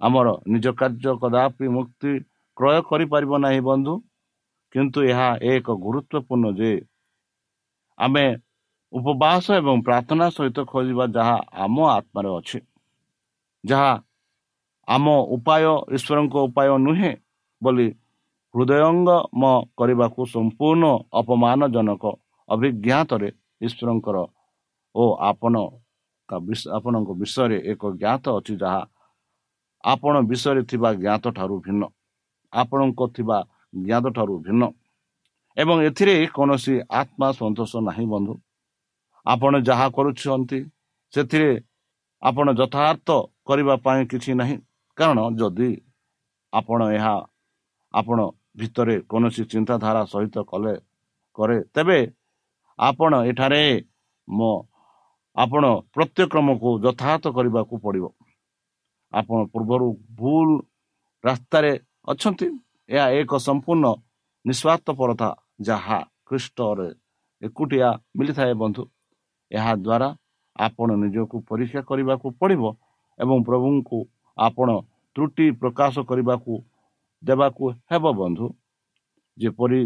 ଆମର 0.00 0.28
ନିଜ 0.46 0.66
କାର୍ଯ୍ୟ 0.80 1.12
କଦାପି 1.22 1.66
ମୁକ୍ତି 1.68 2.12
କ୍ରୟ 2.56 2.78
କରିପାରିବ 2.88 3.32
ନାହିଁ 3.38 3.60
ବନ୍ଧୁ। 3.68 3.94
କିନ୍ତୁ 4.74 4.98
ଏହା 5.04 5.28
ଏକ 5.52 5.66
ଗୁରୁତ୍ୱପୂର୍ଣ୍ଣ 5.84 6.46
ଯେ 6.58 6.72
ଆମେ 7.98 8.24
ଉପବାସ 8.92 9.44
ଏବଂ 9.52 9.76
ପ୍ରାର୍ଥନା 9.82 10.26
ସହିତ 10.30 10.58
ଖୋଜିବା 10.66 11.04
ଯାହା 11.16 11.36
ଆମ 11.64 11.76
ଆତ୍ମାରେ 11.88 12.30
ଅଛି। 12.38 12.58
ଯାହା 13.64 13.92
ଆମ 14.88 15.06
ଉପାୟ 15.36 15.64
ଈଶ୍ୱରଙ୍କ 15.96 16.34
ଉପାୟ 16.48 16.68
ନୁହେଁ 16.78 17.12
ବୋଲି 17.62 17.88
ହୃଦୟଙ୍ଗମ 18.54 19.42
କରିବାକୁ 19.78 20.20
ସମ୍ପୂର୍ଣ୍ଣ 20.26 20.84
ଅପମାନଜନକ 21.20 22.04
ଅଭିଜ୍ଞାତରେ 22.48 23.28
ଈଶ୍ୱରଙ୍କର 23.60 24.16
ଓ 24.94 25.04
ଆପଣ 25.30 25.54
ଆପଣଙ୍କ 26.32 27.10
ବିଷୟରେ 27.20 27.58
ଏକ 27.72 27.82
ଜ୍ଞାତ 27.96 28.24
ଅଛି 28.38 28.54
ଯାହା 28.56 28.82
ଆପଣ 29.84 30.14
ବିଷୟରେ 30.22 30.62
ଥିବା 30.62 30.90
ଜ୍ଞାତ 30.94 31.24
ଠାରୁ 31.30 31.56
ଭିନ୍ନ। 31.60 31.82
ଆପଣଙ୍କ 32.52 33.00
ଥିବା 33.16 33.38
ଜ୍ଞାତ 33.86 34.06
ଠାରୁ 34.16 34.34
ଭିନ୍ନ। 34.38 34.62
ଏବଂ 35.56 35.76
ଏଥିରେ 35.82 36.14
କୌଣସି 36.34 36.74
ଆତ୍ମା 36.90 37.28
ସନ୍ତୋଷ 37.32 37.72
ନାହିଁ 37.88 38.06
ବନ୍ଧୁ। 38.06 38.34
ଆପଣ 39.26 39.52
ଯାହା 39.60 39.86
କରୁଛନ୍ତି 39.88 40.58
ସେଥିରେ 41.12 41.50
ଆପଣ 42.22 42.46
ଯଥାର୍ଥ 42.52 43.08
କରିବା 43.46 43.74
ପାଇଁ 43.76 44.02
କିଛି 44.06 44.32
ନାହିଁ। 44.34 44.56
କାରଣ 44.98 45.18
ଯଦି 45.38 45.70
ଆପଣ 46.52 46.80
ଏହା 46.92 47.14
ଆପଣ 47.94 48.18
ଭିତରେ 48.56 48.96
କୌଣସି 49.08 49.42
ଚିନ୍ତାଧାରା 49.44 50.02
ସହିତ 50.04 50.36
କଲେ 50.44 50.74
କରେ 51.38 51.58
ତେବେ 51.74 52.00
ଆପଣ 52.78 53.12
ଏଠାରେ 53.24 53.62
ମୋ 54.28 54.50
ଆପଣ 55.36 55.64
ପ୍ରତ୍ୟକ୍ରମକୁ 55.94 56.68
ଯଥାର୍ଥ 56.84 57.24
କରିବାକୁ 57.36 57.74
ପଡ଼ିବ। 57.84 58.06
ଆପଣ 59.12 59.38
ପୂର୍ବରୁ 59.52 59.88
ଭୁଲ 60.18 60.48
ରାସ୍ତାରେ 61.24 61.72
ଅଛନ୍ତି 62.12 62.46
ଏହା 62.88 63.06
ଏକ 63.20 63.30
ସମ୍ପୂର୍ଣ୍ଣ 63.46 63.86
ନିଃସ୍ୱାର୍ଥପରତା 64.44 65.28
ଯାହା 65.68 65.98
ଖ୍ରୀଷ୍ଟରେ 66.26 66.88
ଏକୁଟିଆ 67.42 67.88
ମିଳିଥାଏ 68.16 68.52
ବନ୍ଧୁ। 68.62 68.82
ଏହା 69.50 69.72
ଦ୍ୱାରା 69.84 70.08
ଆପଣ 70.56 70.88
ନିଜକୁ 71.02 71.36
ପରୀକ୍ଷା 71.48 71.80
କରିବାକୁ 71.88 72.26
ପଡ଼ିବ 72.40 72.64
ଏବଂ 73.18 73.38
ପ୍ରଭୁଙ୍କୁ 73.48 73.98
ଆପଣ 74.38 74.68
ତ୍ରୁଟି 75.16 75.46
ପ୍ରକାଶ 75.60 75.94
କରିବାକୁ 76.08 76.52
ଦେବାକୁ 77.22 77.64
ହେବ 77.90 78.04
ବନ୍ଧୁ। 78.20 78.46
ଯେପରି 79.38 79.82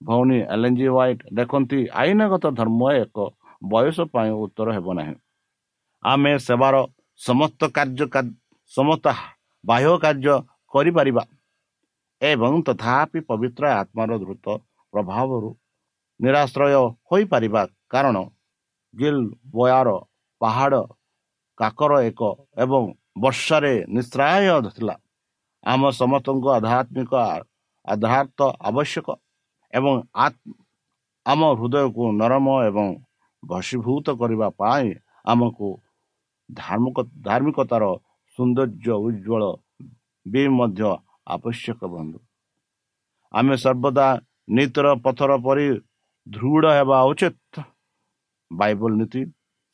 ଭଉଣୀ 0.00 0.38
ଏଲେଞ୍ଜି 0.54 0.86
ହ୍ୱାଇଟ୍ 0.88 1.22
ଦେଖନ୍ତି 1.38 1.80
ଆଇନଗତ 2.00 2.44
ଧର୍ମ 2.58 2.80
ଏକ 3.02 3.16
ବୟସ 3.62 3.98
ପାଇଁ 4.14 4.32
ଉତ୍ତର 4.44 4.68
ହେବ 4.76 4.86
ନାହିଁ। 4.98 5.14
ଆମେ 6.02 6.32
ସେବାର 6.46 6.74
ସମସ୍ତ 7.20 7.60
କାର୍ଯ୍ୟ 7.76 8.04
ସମସ୍ତ 8.72 9.06
ବାହ୍ୟ 9.64 9.94
କାର୍ଯ୍ୟ 10.04 10.34
କରିପାରିବା 10.72 11.22
ଏବଂ 12.20 12.52
ତଥାପି 12.66 13.18
ପବିତ୍ର 13.28 13.62
ଆତ୍ମାର 13.80 14.10
ଦ୍ରୁତ 14.22 14.46
ପ୍ରଭାବରୁ 14.92 15.50
ନିରାଶ୍ରୟ 16.20 16.72
ହୋଇପାରିବା 17.08 17.62
କାରଣ 17.92 18.16
ଗିଲ୍ 18.94 19.22
ବୟାର 19.54 19.88
ପାହାଡ଼ 20.40 20.82
କାକର 21.58 21.92
ଏକ 22.08 22.20
ଏବଂ 22.64 22.82
ବର୍ଷାରେ 23.22 23.72
ନିଶ୍ରାୟ 23.96 24.46
ଥିଲା। 24.76 24.94
ଆମ 25.66 25.82
ସମସ୍ତଙ୍କୁ 26.00 26.48
ଆଧ୍ୟାତ୍ମିକ 26.58 27.12
ଆଧାର 27.84 28.40
ଆବଶ୍ୟକ 28.68 29.08
ଏବଂ 29.72 29.94
ଆମ 31.26 31.40
ହୃଦୟକୁ 31.58 32.04
ନରମ 32.20 32.46
ଏବଂ 32.68 32.86
ବଶୀଭୂତ 33.42 34.06
କରିବା 34.20 34.48
ପାଇଁ 34.60 34.88
ଆମକୁ 35.24 35.68
ଧାର୍ମିକ 36.50 36.98
ଧାର୍ମିକତାର 37.22 37.84
ସୌନ୍ଦର୍ଯ୍ୟ 38.38 38.94
ଉଜ୍ଜଳ 39.06 39.42
ବି 40.26 40.42
ମଧ୍ୟ 40.58 40.82
ଆବଶ୍ୟକ 41.34 41.80
ବନ୍ଧୁ। 41.94 42.18
ଆମେ 43.34 43.54
ସର୍ବଦା 43.64 44.06
ନୀତିର 44.56 44.86
ପଥର 45.04 45.30
ପରି 45.46 45.66
ଦୃଢ଼ 46.26 46.66
ହେବା 46.78 46.98
ଉଚିତ। 47.10 47.54
ବାଇବଲ 48.50 48.92
ନୀତି 49.00 49.20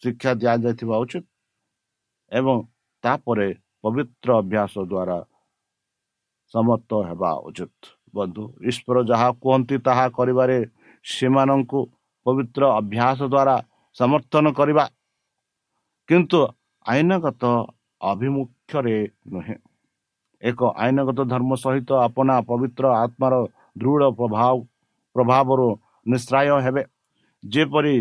ଶିକ୍ଷା 0.02 0.30
ଦିଆଯାଇଥିବା 0.40 0.96
ଉଚିତ 1.04 1.24
ଏବଂ 2.32 2.56
ତାପରେ 3.04 3.48
ପବିତ୍ର 3.84 4.28
ଅଭ୍ୟାସ 4.42 4.74
ଦ୍ୱାରା 4.90 5.18
ସମସ୍ତ 6.54 6.90
ହେବା 7.08 7.30
ଉଚିତ। 7.48 7.80
ବନ୍ଧୁ 8.14 8.42
ଈଶ୍ୱର 8.70 8.96
ଯାହା 9.10 9.28
କୁହନ୍ତି 9.42 9.76
ତାହା 9.86 10.06
କରିବାରେ 10.18 10.58
ସେମାନଙ୍କୁ 11.04 11.80
ପବିତ୍ର 12.26 12.62
ଅଭ୍ୟାସ 12.80 13.18
ଦ୍ୱାରା 13.32 13.56
ସମର୍ଥନ 13.96 14.44
କରିବା। 14.52 14.84
କିନ୍ତୁ 16.08 16.38
ଆଇନଗତ 16.86 17.42
ଅଭିମୁଖ୍ୟରେ 18.02 18.96
ନୁହେଁ। 19.32 19.56
ଏକ 20.42 20.60
ଆଇନଗତ 20.76 21.18
ଧର୍ମ 21.24 21.50
ସହିତ 21.54 21.90
ଆପଣା 22.06 22.34
ପବିତ୍ର 22.48 22.84
ଆତ୍ମାର 23.02 23.34
ଦୃଢ଼ 23.78 24.02
ପ୍ରଭାବ 24.18 24.54
ପ୍ରଭାବରୁ 25.16 25.68
ନିଶ୍ରାୟ 26.06 26.48
ହେବେ। 26.66 26.82
ଯେପରି 27.42 27.96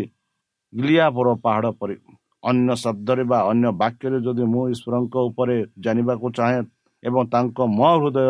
ଗିଲିଆପୁର 0.72 1.28
ପାହାଡ଼ 1.44 1.70
ପରି। 1.80 1.96
ଅନ୍ୟ 2.42 2.74
ଶବ୍ଦରେ 2.76 3.24
ବା 3.24 3.38
ଅନ୍ୟ 3.50 3.68
ବାକ୍ୟରେ 3.80 4.18
ଯଦି 4.20 4.44
ମୁଁ 4.52 4.64
ଈଶ୍ୱରଙ୍କ 4.74 5.14
ଉପରେ 5.28 5.56
ଜାଣିବାକୁ 5.84 6.26
ଚାହେଁ 6.38 6.62
ଏବଂ 7.02 7.22
ତାଙ୍କ 7.32 7.58
ମୋ 7.78 7.90
ହୃଦୟ 8.00 8.20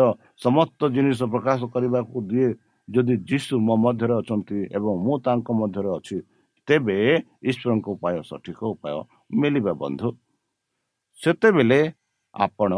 ସମସ୍ତ 0.43 0.79
ଜିନିଷ 0.95 1.19
ପ୍ରକାଶ 1.33 1.59
କରିବାକୁ 1.73 2.15
ଦିଏ 2.29 2.49
ଯଦି 2.87 3.15
ଯୀଶୁ 3.29 3.53
ମୋ 3.67 3.75
ମଧ୍ୟରେ 3.83 4.13
ଅଛନ୍ତି 4.21 4.57
ଏବଂ 4.77 4.93
ମୁଁ 5.05 5.15
ତାଙ୍କ 5.25 5.47
ମଧ୍ୟରେ 5.59 5.89
ଅଛି 5.97 6.17
ତେବେ 6.67 6.97
ଈଶ୍ୱରଙ୍କ 7.49 7.85
ଉପାୟ 7.95 8.15
ସଠିକ 8.29 8.59
ଉପାୟ 8.73 8.95
ମିଳିବ 9.41 9.67
ବନ୍ଧୁ। 9.81 10.09
ସେତେବେଳେ 11.19 11.79
ଆପଣ 12.33 12.71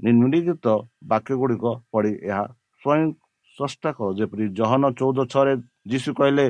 ନିମ୍ନଲିଖିତ 0.00 0.66
ବାକ୍ୟ 1.10 1.32
ଗୁଡ଼ିକ 1.40 1.64
ପଢ଼ି 1.92 2.12
ଏହା 2.28 2.44
ସ୍ୱୟଂ 2.82 3.02
ଚେଷ୍ଟା 3.56 3.90
କର। 3.96 4.08
ଯେପରି 4.18 4.44
ଜହନ 4.58 4.82
ଚଉଦ 4.98 5.18
ଛଅରେ 5.32 5.54
ଯୀଶୁ 5.90 6.10
କହିଲେ 6.18 6.46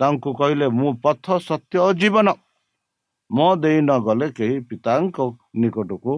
ତାଙ୍କୁ 0.00 0.30
କହିଲେ 0.40 0.66
ମୁଁ 0.78 0.90
ପଥ 1.04 1.26
ସତ୍ୟ 1.48 1.76
ଓ 1.78 1.88
ଜୀବନ। 2.00 2.28
ମୋ 3.30 3.48
ଦେଇ 3.62 3.78
ନ 3.80 3.90
ଗଲେ 4.06 4.26
କେହି 4.38 4.56
ପିତାଙ୍କ 4.70 5.18
ନିକଟକୁ 5.60 6.12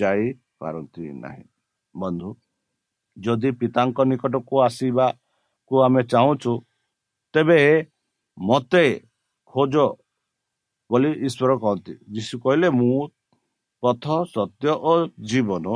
ଯାଇପାରନ୍ତି 0.00 1.04
ନାହିଁ। 1.22 1.44
ବନ୍ଧୁ 1.94 2.28
ଯଦି 3.16 3.50
ପିତାଙ୍କ 3.60 3.98
ନିକଟକୁ 4.10 4.54
ଆସିବାକୁ 5.72 5.84
ଆମେ 5.86 6.02
ଚାହୁଁଛୁ 6.04 6.52
ତେବେ 7.34 7.60
ମୋତେ 8.38 8.84
ଖୋଜ 9.54 9.74
ବୋଲି 10.90 11.10
ଈଶ୍ୱର 11.26 11.52
କହନ୍ତି। 11.62 11.92
ଯୀଶୁ 12.14 12.34
କହିଲେ 12.44 12.68
ମୁଁ 12.70 12.98
ପଥ 13.82 14.04
ସତ୍ୟ 14.34 14.68
ଓ 14.82 14.92
ଜୀବନ 15.30 15.66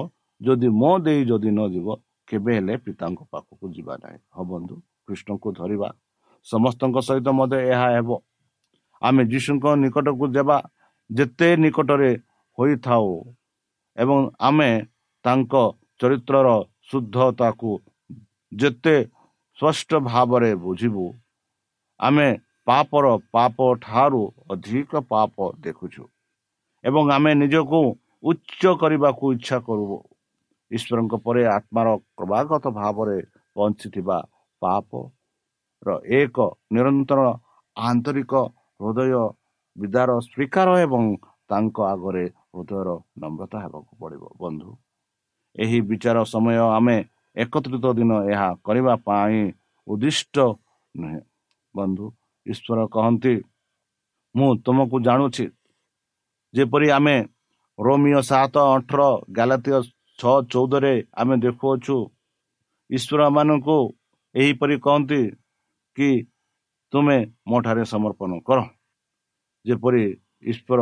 ଯଦି 0.40 0.68
ମୋ 0.80 0.90
ଦେଇ 1.04 1.20
ଯଦି 1.30 1.50
ନ 1.50 1.60
ଯିବ 1.74 1.88
କେବେ 2.28 2.52
ହେଲେ 2.56 2.74
ପିତାଙ୍କ 2.84 3.20
ପାଖକୁ 3.32 3.64
ଯିବା 3.76 3.94
ନାହିଁ। 4.02 4.18
ହଁ 4.34 4.44
ବନ୍ଧୁ 4.50 4.74
କୃଷ୍ଣଙ୍କୁ 5.06 5.48
ଧରିବା 5.58 5.88
ସମସ୍ତଙ୍କ 6.46 6.96
ସହିତ 7.08 7.28
ମଧ୍ୟ 7.38 7.56
ଏହା 7.72 7.88
ହେବ। 7.96 8.10
ଆମେ 9.02 9.22
ଯୀଶୁଙ୍କ 9.32 9.64
ନିକଟକୁ 9.82 10.24
ଦେବା 10.36 10.58
ଯେତେ 11.10 11.48
ନିକଟରେ 11.62 12.10
ହୋଇଥାଉ 12.58 13.08
ଏବଂ 13.98 14.18
ଆମେ 14.48 14.70
ତାଙ୍କ 15.24 15.54
ଚରିତ୍ରର 16.00 16.48
ଶୁଦ୍ଧତାକୁ 16.88 17.70
ଯେତେ 18.52 18.96
ସ୍ପଷ୍ଟ 19.58 19.90
ଭାବରେ 20.06 20.50
ବୁଝିବୁ 20.64 21.04
ଆମେ 22.00 22.28
ପାପର 22.68 23.06
ପାପ 23.34 23.56
ଠାରୁ 23.84 24.22
ଅଧିକ 24.52 24.92
ପାପ 25.12 25.36
ଦେଖୁଛୁ 25.64 26.04
ଏବଂ 26.84 27.04
ଆମେ 27.16 27.32
ନିଜକୁ 27.42 27.80
ଉଚ୍ଚ 28.30 28.62
କରିବାକୁ 28.82 29.24
ଇଚ୍ଛା 29.36 29.58
କରୁ 29.66 29.84
ଈଶ୍ୱରଙ୍କ 30.70 31.14
ପରେ 31.26 31.42
ଆତ୍ମାର 31.56 31.88
କ୍ରମାଗତ 32.18 32.64
ଭାବରେ 32.80 33.18
ପହଞ୍ଚିଥିବା 33.56 34.18
ପାପର 34.62 35.88
ଏକ 36.20 36.36
ନିରନ୍ତର 36.74 37.20
ଆନ୍ତରିକ 37.76 38.32
ହୃଦୟ 38.80 39.12
ବିଦାର 39.76 40.10
ସ୍ୱୀକାର 40.26 40.68
ଏବଂ 40.84 41.02
ତାଙ୍କ 41.50 41.76
ଆଗରେ 41.92 42.24
ହୃଦୟର 42.52 42.88
ନମ୍ରତା 43.22 43.58
ହେବାକୁ 43.64 43.92
ପଡ଼ିବ। 44.00 44.22
ବନ୍ଧୁ 44.42 44.70
ଏହି 45.56 45.78
ବିଚାର 45.90 46.18
ସମୟ 46.32 46.58
ଆମେ 46.78 46.96
ଏକତ୍ରିତ 47.36 47.86
ଦିନ 47.98 48.12
ଏହା 48.32 48.48
କରିବା 48.66 48.94
ପାଇଁ 49.06 49.40
ଉଦ୍ଦିଷ୍ଟ 49.86 50.36
ନୁହେଁ। 50.94 51.20
ବନ୍ଧୁ 51.74 52.06
ଈଶ୍ୱର 52.46 52.78
କହନ୍ତି 52.94 53.34
ମୁଁ 54.34 54.50
ତୁମକୁ 54.64 54.96
ଜାଣୁଛି। 55.06 55.46
ଯେପରି 56.54 56.88
ଆମେ 56.90 57.16
ରୋମିଓ 57.78 58.20
ସାତ 58.30 58.54
ଅଠର 58.74 59.00
ଗାଲାତୀୟ 59.36 59.78
ଛଅ 60.18 60.34
ଚଉଦରେ 60.52 60.94
ଆମେ 61.20 61.34
ଦେଖୁଅଛୁ 61.44 61.96
ଈଶ୍ୱର 62.90 63.20
ମାନଙ୍କୁ 63.36 63.78
ଏହିପରି 64.34 64.76
କହନ୍ତି 64.86 65.20
କି 65.96 66.08
ତୁମେ 66.92 67.18
ମୋ 67.48 67.56
ଠାରେ 67.64 67.84
ସମର୍ପଣ 67.92 68.30
କର। 68.46 68.58
ଯେପରି 69.64 70.02
ଈଶ୍ୱର 70.50 70.80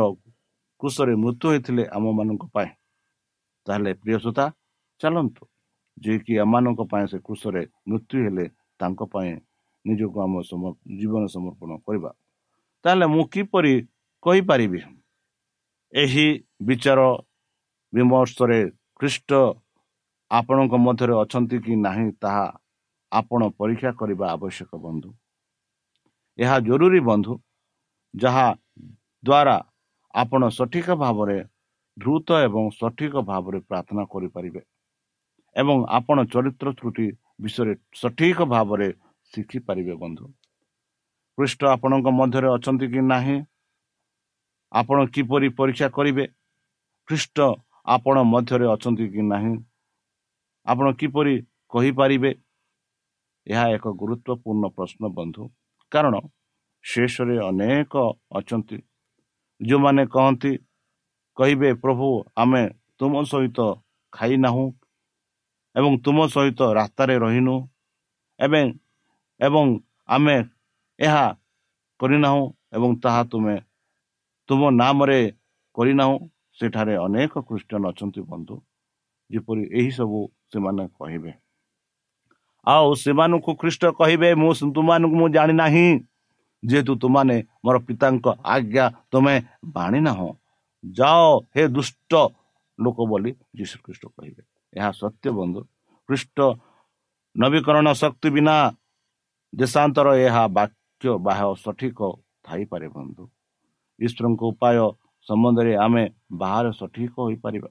କୃଷରେ 0.81 1.13
ମୃତ୍ୟୁ 1.23 1.45
ହୋଇଥିଲେ 1.49 1.83
ଆମମାନଙ୍କ 1.95 2.43
ପାଇଁ। 2.53 2.69
ତାହେଲେ 3.67 3.91
ପ୍ରିୟସୋତା 4.01 4.45
ଚାଲନ୍ତୁ। 5.01 5.43
ଯିଏକି 5.97 6.33
ଏମାନଙ୍କ 6.43 6.81
ପାଇଁ 6.91 7.05
ସେ 7.11 7.17
କୃଷରେ 7.27 7.63
ମୃତ୍ୟୁ 7.89 8.17
ହେଲେ 8.25 8.45
ତାଙ୍କ 8.79 9.01
ପାଇଁ 9.13 9.31
ନିଜକୁ 9.85 10.17
ଆମ 10.25 10.33
ଜୀବନ 10.99 11.23
ସମର୍ପଣ 11.35 11.71
କରିବା। 11.87 12.11
ତାହେଲେ 12.85 13.05
ମୁଁ 13.05 13.23
କିପରି 13.33 13.73
କହିପାରିବି? 14.23 14.79
ଏହି 15.93 16.27
ବିଚାର 16.67 17.01
ବିମର୍ଶରେ 17.93 18.59
ଖ୍ରୀଷ୍ଟ 18.99 19.31
ଆପଣଙ୍କ 20.31 20.73
ମଧ୍ୟରେ 20.85 21.13
ଅଛନ୍ତି 21.23 21.57
କି 21.65 21.73
ନାହିଁ 21.87 22.07
ତାହା 22.21 22.45
ଆପଣ 23.11 23.41
ପରୀକ୍ଷା 23.59 23.91
କରିବା 23.99 24.25
ଆବଶ୍ୟକ 24.35 24.71
ବନ୍ଧୁ। 24.85 25.09
ଏହା 26.39 26.57
ଜରୁରୀ 26.59 26.99
ବନ୍ଧୁ 27.09 27.33
ଯାହା 28.13 28.47
ଦ୍ୱାରା 29.23 29.57
ଆପଣ 30.13 30.41
ସଠିକ 30.49 30.87
ଭାବରେ 30.95 31.37
ଦ୍ରୁତ 31.97 32.27
ଏବଂ 32.47 32.63
ସଠିକ 32.79 33.13
ଭାବରେ 33.21 33.59
ପ୍ରାର୍ଥନା 33.69 34.03
କରିପାରିବେ। 34.13 34.61
ଏବଂ 35.55 35.77
ଆପଣ 35.89 36.17
ଚରିତ୍ର 36.25 36.67
ତ୍ରୁଟି 36.71 37.07
ବିଷୟରେ 37.41 37.73
ସଠିକ 37.95 38.37
ଭାବରେ 38.45 38.87
ଶିଖିପାରିବେ 39.33 39.93
ବନ୍ଧୁ। 39.95 40.25
ପୃଷ୍ଠ 41.37 41.61
ଆପଣଙ୍କ 41.65 42.07
ମଧ୍ୟରେ 42.09 42.47
ଅଛନ୍ତି 42.47 42.87
କି 42.87 43.01
ନାହିଁ? 43.01 43.37
ଆପଣ 44.71 44.97
କିପରି 45.05 45.47
ପରୀକ୍ଷା 45.49 45.87
କରିବେ? 45.89 46.25
ଖ୍ରୀଷ୍ଟ 47.07 47.37
ଆପଣ 47.85 48.15
ମଧ୍ୟରେ 48.23 48.65
ଅଛନ୍ତି 48.65 49.05
କି 49.09 49.21
ନାହିଁ? 49.21 49.53
ଆପଣ 50.65 50.85
କିପରି 50.93 51.35
କହିପାରିବେ? 51.69 52.31
ଏହା 53.47 53.65
ଏକ 53.69 53.85
ଗୁରୁତ୍ୱପୂର୍ଣ୍ଣ 53.91 54.65
ପ୍ରଶ୍ନ 54.67 55.03
ବନ୍ଧୁ। 55.07 55.43
କାରଣ 55.91 56.15
ଶେଷରେ 56.83 57.35
ଅନେକ 57.39 57.93
ଅଛନ୍ତି। 58.31 58.77
ଯେଉଁମାନେ 59.61 60.03
କହନ୍ତି 60.05 60.51
କହିବେ 61.37 61.69
ପ୍ରଭୁ 61.73 62.07
ଆମେ 62.37 62.63
ତୁମ 62.99 63.13
ସହିତ 63.23 63.59
ଖାଇନାହୁଁ 64.13 64.65
ଏବଂ 65.75 65.91
ତୁମ 66.05 66.17
ସହିତ 66.33 66.59
ରାସ୍ତାରେ 66.79 67.15
ରହିନୁ 67.23 67.55
ଏବେ 68.39 68.61
ଏବଂ 69.39 69.65
ଆମେ 70.09 70.37
ଏହା 70.99 71.25
କରିନାହୁଁ 71.99 72.43
ଏବଂ 72.75 72.89
ତାହା 73.03 73.21
ତୁମେ 73.31 73.55
ତୁମ 74.49 74.61
ନାମରେ 74.81 75.19
କରିନାହୁଁ। 75.77 76.17
ସେଠାରେ 76.59 76.93
ଅନେକ 77.05 77.33
ଖ୍ରୀଷ୍ଟିଆନ 77.47 77.83
ଅଛନ୍ତି 77.91 78.21
ବନ୍ଧୁ 78.31 78.55
ଯେପରି 79.29 79.63
ଏହିସବୁ 79.79 80.19
ସେମାନେ 80.51 80.83
କହିବେ। 80.99 81.31
ଆଉ 82.67 82.87
ସେମାନଙ୍କୁ 83.03 83.51
ଖ୍ରୀଷ୍ଟ 83.61 83.83
କହିବେ 83.99 84.29
ମୁଁ 84.41 84.51
ତୁମମାନଙ୍କୁ 84.75 85.15
ମୁଁ 85.21 85.27
ଜାଣିନାହିଁ 85.35 85.87
ଯେହେତୁ 86.63 86.93
ତୁମାନେ 87.03 87.37
ମୋର 87.63 87.75
ପିତାଙ୍କ 87.87 88.25
ଆଜ୍ଞା 88.53 88.85
ତୁମେ 89.11 89.35
ବାଣିନାହଁ। 89.75 90.29
ଯାଅ 90.83 91.25
ହେ 91.55 91.63
ଦୁଷ୍ଟ 91.75 92.11
ଲୋକ 92.79 92.97
ବୋଲି 93.11 93.31
ଯୀଶୁ 93.57 93.75
ଖ୍ରୀଷ୍ଟ 93.85 94.03
କହିବେ। 94.15 94.41
ଏହା 94.75 94.91
ସତ୍ୟ 94.91 95.29
ବନ୍ଧୁ। 95.31 95.61
ଖ୍ରୀଷ୍ଟ 96.09 96.37
ନବୀକରଣ 97.35 97.87
ଶକ୍ତି 97.93 98.29
ବିନା 98.29 98.55
ଦେଶାନ୍ତର 99.55 100.07
ଏହା 100.27 100.43
ବାକ୍ୟ 100.47 101.05
ବାହ 101.27 101.39
ସଠିକ 101.55 101.99
ଥାଇପାରେ 102.43 102.87
ବନ୍ଧୁ। 102.87 103.23
ଈଶ୍ୱରଙ୍କ 103.99 104.41
ଉପାୟ 104.51 104.77
ସମ୍ବନ୍ଧରେ 105.27 105.73
ଆମେ 105.77 106.03
ବାହାରେ 106.31 106.71
ସଠିକ 106.79 107.13
ହୋଇପାରିବା। 107.17 107.69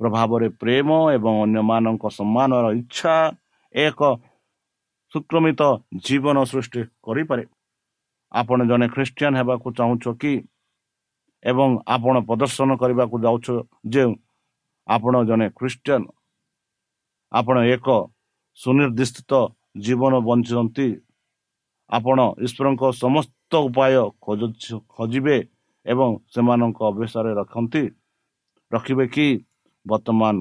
ପ୍ରଭାବରେ 0.00 0.48
ପ୍ରେମ 0.60 0.88
ଏବଂ 1.16 1.34
ଅନ୍ୟମାନଙ୍କ 1.42 2.04
ସମ୍ମାନର 2.18 2.66
ଇଚ୍ଛା 2.80 3.14
ଏକ 3.74 4.00
ସୁକ୍ରମିତ 5.12 5.62
ଜୀବନ 5.96 6.36
ସୃଷ୍ଟି 6.44 6.80
କରିପାରେ। 7.02 7.44
ଆପଣ 8.32 8.58
ଜଣେ 8.70 8.86
ଖ୍ରୀଷ୍ଟିଆନ 8.88 9.34
ହେବାକୁ 9.40 9.68
ଚାହୁଁଛ 9.78 10.04
କି? 10.20 10.34
ଏବଂ 11.44 11.68
ଆପଣ 11.86 12.14
ପ୍ରଦର୍ଶନ 12.28 12.70
କରିବାକୁ 12.76 13.16
ଯାଉଛ 13.24 13.46
ଯେଉଁ 13.86 14.12
ଆପଣ 14.88 15.14
ଜଣେ 15.28 15.46
ଖ୍ରୀଷ୍ଟିଆନ। 15.58 16.04
ଆପଣ 17.32 17.56
ଏକ 17.74 17.88
ସୁନିର୍ଦ୍ଦିଷ୍ଟ 18.58 19.32
ଜୀବନ 19.84 20.12
ବଞ୍ଚନ୍ତି 20.28 20.88
ଆପଣ 21.90 22.18
ଈଶ୍ୱରଙ୍କ 22.44 22.82
ସମସ୍ତ 23.02 23.52
ଉପାୟ 23.68 23.94
ଖୋଜିବେ 24.94 25.36
ଏବଂ 25.86 26.08
ସେମାନଙ୍କ 26.34 26.78
ଅଭ୍ୟାସରେ 26.90 27.30
ରଖନ୍ତି। 27.40 27.84
ରଖିବେ 28.72 29.04
କି? 29.14 29.26
ବର୍ତ୍ତମାନ 29.86 30.34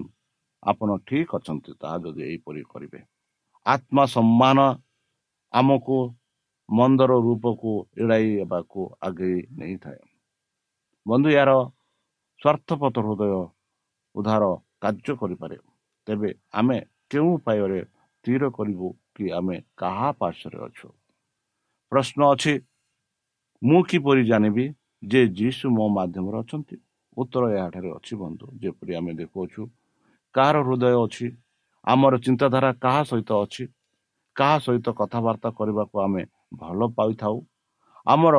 ଆପଣ 0.63 0.89
ଠିକ 1.07 1.29
ଅଛନ୍ତି 1.37 1.71
ତାହା 1.81 1.97
ଯଦି 2.03 2.21
ଏହିପରି 2.27 2.61
କରିବେ। 2.71 2.99
ଆତ୍ମା 3.65 4.03
ସମ୍ମାନ 4.15 4.59
ଆମକୁ 5.53 5.97
ମନ୍ଦର 6.69 7.11
ରୂପକୁ 7.25 7.71
ଏଡ଼ାଇ 8.01 8.27
ହେବାକୁ 8.39 8.81
ଆଗେଇ 9.07 9.39
ନେଇଥାଏ। 9.59 10.01
ବନ୍ଧୁ 11.05 11.29
ଏହାର 11.35 11.51
ସ୍ୱାର୍ଥପତ 12.41 12.95
ହୃଦୟ 13.05 13.31
ଉଦ୍ଧାର 14.15 14.43
କାର୍ଯ୍ୟ 14.81 15.13
କରିପାରେ। 15.21 15.57
ତେବେ 16.07 16.29
ଆମେ 16.53 16.77
କେଉଁ 17.09 17.29
ଉପାୟରେ 17.37 17.79
ସ୍ଥିର 17.83 18.43
କରିବୁ 18.57 18.87
କି 19.15 19.25
ଆମେ 19.37 19.55
କାହା 19.77 20.09
ପାର୍ଶ୍ୱରେ 20.19 20.57
ଅଛୁ? 20.67 20.87
ପ୍ରଶ୍ନ 21.91 22.19
ଅଛି 22.33 22.53
ମୁଁ 23.61 23.79
କିପରି 23.89 24.21
ଜାଣିବି 24.25 24.65
ଯେ 25.03 25.21
ଯୀଶୁ 25.39 25.65
ମୋ 25.77 25.85
ମାଧ୍ୟମରେ 25.97 26.37
ଅଛନ୍ତି? 26.43 26.75
ଉତ୍ତର 27.17 27.43
ଏହାଠାରେ 27.57 27.89
ଅଛି 27.97 28.13
ବନ୍ଧୁ 28.21 28.45
ଯେପରି 28.61 28.91
ଆମେ 28.99 29.11
ଦେଖୁଅଛୁ 29.13 29.61
କାହାର 30.35 30.57
ହୃଦୟ 30.67 30.95
ଅଛି? 31.05 31.27
ଆମର 31.87 32.13
ଚିନ୍ତାଧାରା 32.25 32.69
କାହା 32.83 33.01
ସହିତ 33.03 33.31
ଅଛି? 33.43 33.63
କାହା 34.35 34.57
ସହିତ 34.65 34.87
କଥାବାର୍ତ୍ତା 34.99 35.49
କରିବାକୁ 35.59 35.95
ଆମେ 36.05 36.23
ଭଲ 36.53 36.79
ପାଇଥାଉ? 36.97 37.37
ଆମର 38.07 38.35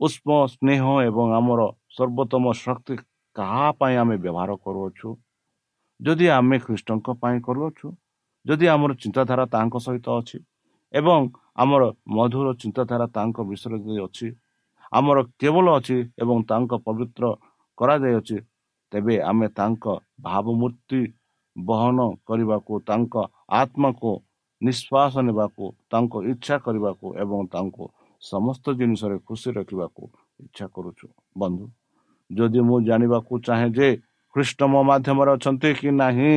ଉଷ୍ମ 0.00 0.28
ସ୍ନେହ 0.54 0.82
ଏବଂ 1.08 1.26
ଆମର 1.38 1.60
ସର୍ବୋତ୍ତମ 1.96 2.44
ଶକ୍ତି 2.64 2.94
କାହା 3.36 3.68
ପାଇଁ 3.80 3.94
ଆମେ 4.02 4.16
ବ୍ୟବହାର 4.24 4.50
କରୁଅଛୁ? 4.64 5.08
ଯଦି 6.00 6.26
ଆମେ 6.38 6.56
ଖ୍ରୀଷ୍ଟଙ୍କ 6.66 7.08
ପାଇଁ 7.22 7.38
କରୁଅଛୁ 7.46 7.86
ଯଦି 8.46 8.66
ଆମର 8.74 8.90
ଚିନ୍ତାଧାରା 9.02 9.44
ତାଙ୍କ 9.54 9.74
ସହିତ 9.86 10.06
ଅଛି 10.20 10.38
ଏବଂ 10.94 11.20
ଆମର 11.62 11.82
ମଧୁର 12.16 12.48
ଚିନ୍ତାଧାରା 12.62 13.06
ତାଙ୍କ 13.16 13.36
ବିଷୟରେ 13.50 13.78
ଯଦି 13.84 14.00
ଅଛି 14.06 14.28
ଆମର 14.92 15.18
କେବଳ 15.40 15.66
ଅଛି 15.78 15.96
ଏବଂ 16.22 16.38
ତାଙ୍କ 16.50 16.72
ପବିତ୍ର 16.86 17.24
କରାଯାଇଅଛି 17.78 18.38
ତେବେ 18.92 19.14
ଆମେ 19.30 19.46
ତାଙ୍କ 19.58 19.84
ଭାବମୂର୍ତ୍ତି 20.26 21.02
ବହନ 21.56 21.98
କରିବାକୁ 22.28 22.74
ତାଙ୍କ 22.90 23.14
ଆତ୍ମାକୁ 23.60 24.10
ନିଶ୍ୱାସ 24.62 25.14
ନେବାକୁ 25.28 25.64
ତାଙ୍କ 25.92 26.12
ଇଚ୍ଛା 26.32 26.56
କରିବାକୁ 26.66 27.06
ଏବଂ 27.22 27.40
ତାଙ୍କୁ 27.54 27.84
ସମସ୍ତ 28.22 28.64
ଜିନିଷରେ 28.80 29.16
ଖୁସି 29.28 29.48
ରଖିବାକୁ 29.58 30.02
ଇଚ୍ଛା 30.44 30.66
କରୁଛୁ। 30.74 31.06
ବନ୍ଧୁ 31.38 31.64
ଯଦି 32.30 32.60
ମୁଁ 32.68 32.78
ଜାଣିବାକୁ 32.88 33.32
ଚାହେଁ 33.46 33.70
ଯେ 33.76 33.88
ଖ୍ରୀଷ୍ଟ 34.34 34.60
ମୋ 34.72 34.80
ମାଧ୍ୟମରେ 34.90 35.30
ଅଛନ୍ତି 35.36 35.70
କି 35.80 35.90
ନାହିଁ 36.02 36.32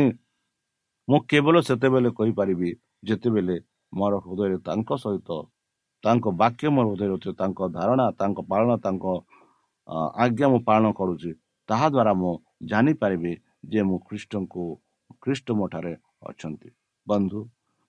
ମୁଁ 1.07 1.19
କେବଳ 1.31 1.55
ସେତେବେଳେ 1.67 2.09
କହିପାରିବି 2.19 2.69
ଯେତେବେଳେ 3.07 3.55
ମୋର 3.93 4.13
ହୃଦୟରେ 4.23 4.57
ତାଙ୍କ 4.67 4.89
ସହିତ 5.03 5.29
ତାଙ୍କ 6.03 6.25
ବାକ୍ୟ 6.41 6.69
ମୋର 6.75 6.85
ହୃଦୟରେ 6.89 7.13
ଅଛି 7.17 7.31
ତାଙ୍କ 7.41 7.59
ଧାରଣା 7.77 8.05
ତାଙ୍କ 8.21 8.37
ପାଳନ 8.51 8.69
ତାଙ୍କ 8.85 9.05
ଆଜ୍ଞା 10.23 10.47
ମୁଁ 10.51 10.59
ପାଳନ 10.69 10.85
କରୁଛି 10.99 11.31
ତାହା 11.69 11.87
ଦ୍ୱାରା 11.93 12.13
ମୁଁ 12.21 12.33
ଜାଣିପାରିବି 12.71 13.33
ଯେ 13.71 13.81
ମୁଁ 13.89 13.97
ଖ୍ରୀଷ୍ଟଙ୍କୁ 14.07 14.63
ଖ୍ରୀଷ୍ଟ 15.23 15.47
ମୋ 15.57 15.65
ଠାରେ 15.73 15.93
ଅଛନ୍ତି। 16.29 16.69
ବନ୍ଧୁ 17.07 17.39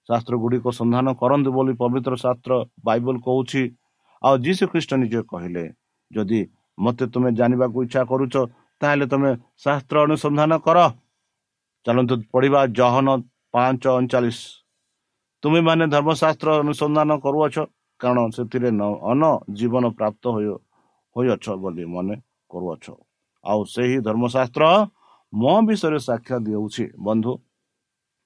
ଶାସ୍ତ୍ର 0.09 0.35
ଗୁଡ଼ିକ 0.43 0.67
ସନ୍ଧାନ 0.81 1.07
କରନ୍ତୁ 1.23 1.51
ବୋଲି 1.57 1.73
ପବିତ୍ର 1.83 2.13
ଶାସ୍ତ୍ର 2.25 2.53
ବାଇବଲ 2.87 3.17
କହୁଛି। 3.27 3.63
ଆଉ 4.23 4.35
ଯୀଶୁ 4.45 4.65
ଖ୍ରୀଷ୍ଟ 4.73 4.91
ନିଜେ 5.03 5.21
କହିଲେ 5.33 5.65
ଯଦି 6.11 6.41
ମୋତେ 6.79 7.05
ତୁମେ 7.12 7.31
ଜାଣିବାକୁ 7.38 7.79
ଇଚ୍ଛା 7.87 8.03
କରୁଛ 8.11 8.35
ତାହେଲେ 8.81 9.07
ତୁମେ 9.12 9.31
ଶାସ୍ତ୍ର 9.64 9.97
ଅନୁସନ୍ଧାନ 10.07 10.53
କର। 10.67 10.79
ଚାଲନ୍ତୁ 11.87 12.14
ପଢିବା 12.33 12.61
ଜହନ 12.79 13.09
ପାଞ୍ଚ 13.55 13.83
ଅଣଚାଳିଶ। 13.99 14.41
ତୁମେ 15.43 15.61
ମାନେ 15.69 15.85
ଧର୍ମଶାସ୍ତ୍ର 15.95 16.49
ଅନୁସନ୍ଧାନ 16.62 17.11
କରୁଅଛ 17.25 17.57
କାରଣ 18.01 18.19
ସେଥିରେ 18.37 18.71
ଅନ 19.11 19.23
ଜୀବନ 19.59 19.85
ପ୍ରାପ୍ତ 19.99 20.25
ହୋଇଅଛ 21.17 21.47
ବୋଲି 21.62 21.85
ମନେ 21.95 22.14
କରୁଅଛ। 22.51 22.87
ଆଉ 23.45 23.61
ସେହି 23.75 23.97
ଧର୍ମଶାସ୍ତ୍ର 24.07 24.64
ମୋ 25.33 25.55
ବିଷୟରେ 25.69 25.99
ସାକ୍ଷା 26.09 26.37
ଦେଉଛି। 26.47 26.85
ବନ୍ଧୁ 27.07 27.33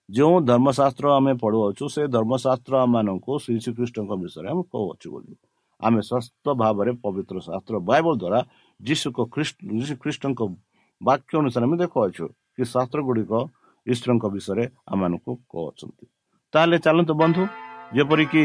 ଯେଉଁ 0.09 0.37
ଧର୍ମଶାସ୍ତ୍ର 0.51 1.07
ଆମେ 1.19 1.33
ପଢୁଅଛୁ 1.43 1.85
ସେ 1.95 2.03
ଧର୍ମଶାସ୍ତ୍ର 2.17 2.73
ଆମମାନଙ୍କୁ 2.85 3.33
ଶ୍ରୀ 3.45 3.55
ଶ୍ରୀକୃଷ୍ଣଙ୍କ 3.65 4.12
ବିଷୟରେ 4.23 4.49
ଆମେ 4.53 4.62
କହୁଅଛୁ 4.73 5.09
ବୋଲି। 5.12 5.35
ଆମେ 5.87 6.01
ସ୍ୱସ୍ଥ 6.09 6.45
ଭାବରେ 6.62 6.90
ପବିତ୍ର 7.05 7.37
ଶାସ୍ତ୍ର 7.47 7.75
ବାଇବଲ 7.90 8.14
ଦ୍ୱାରା 8.23 8.40
ଯୀଶୁଙ୍କ 8.81 9.18
ଯୀଶୁ 9.79 9.95
ଖ୍ରୀଷ୍ଟଙ୍କ 10.03 10.40
ବାକ୍ୟ 11.01 11.33
ଅନୁସାରେ 11.40 11.64
ଆମେ 11.68 11.77
ଦେଖୁଅଛୁ 11.83 12.25
କି 12.55 12.62
ଶାସ୍ତ୍ର 12.73 12.99
ଗୁଡ଼ିକ 13.09 13.33
ଈଶ୍ୱରଙ୍କ 13.87 14.25
ବିଷୟରେ 14.35 14.64
ଆମମାନଙ୍କୁ 14.92 15.33
କହୁଅଛନ୍ତି। 15.53 16.05
ତାହେଲେ 16.55 16.77
ଚାଲନ୍ତୁ 16.85 17.12
ବନ୍ଧୁ 17.23 17.42
ଯେପରିକି 17.97 18.45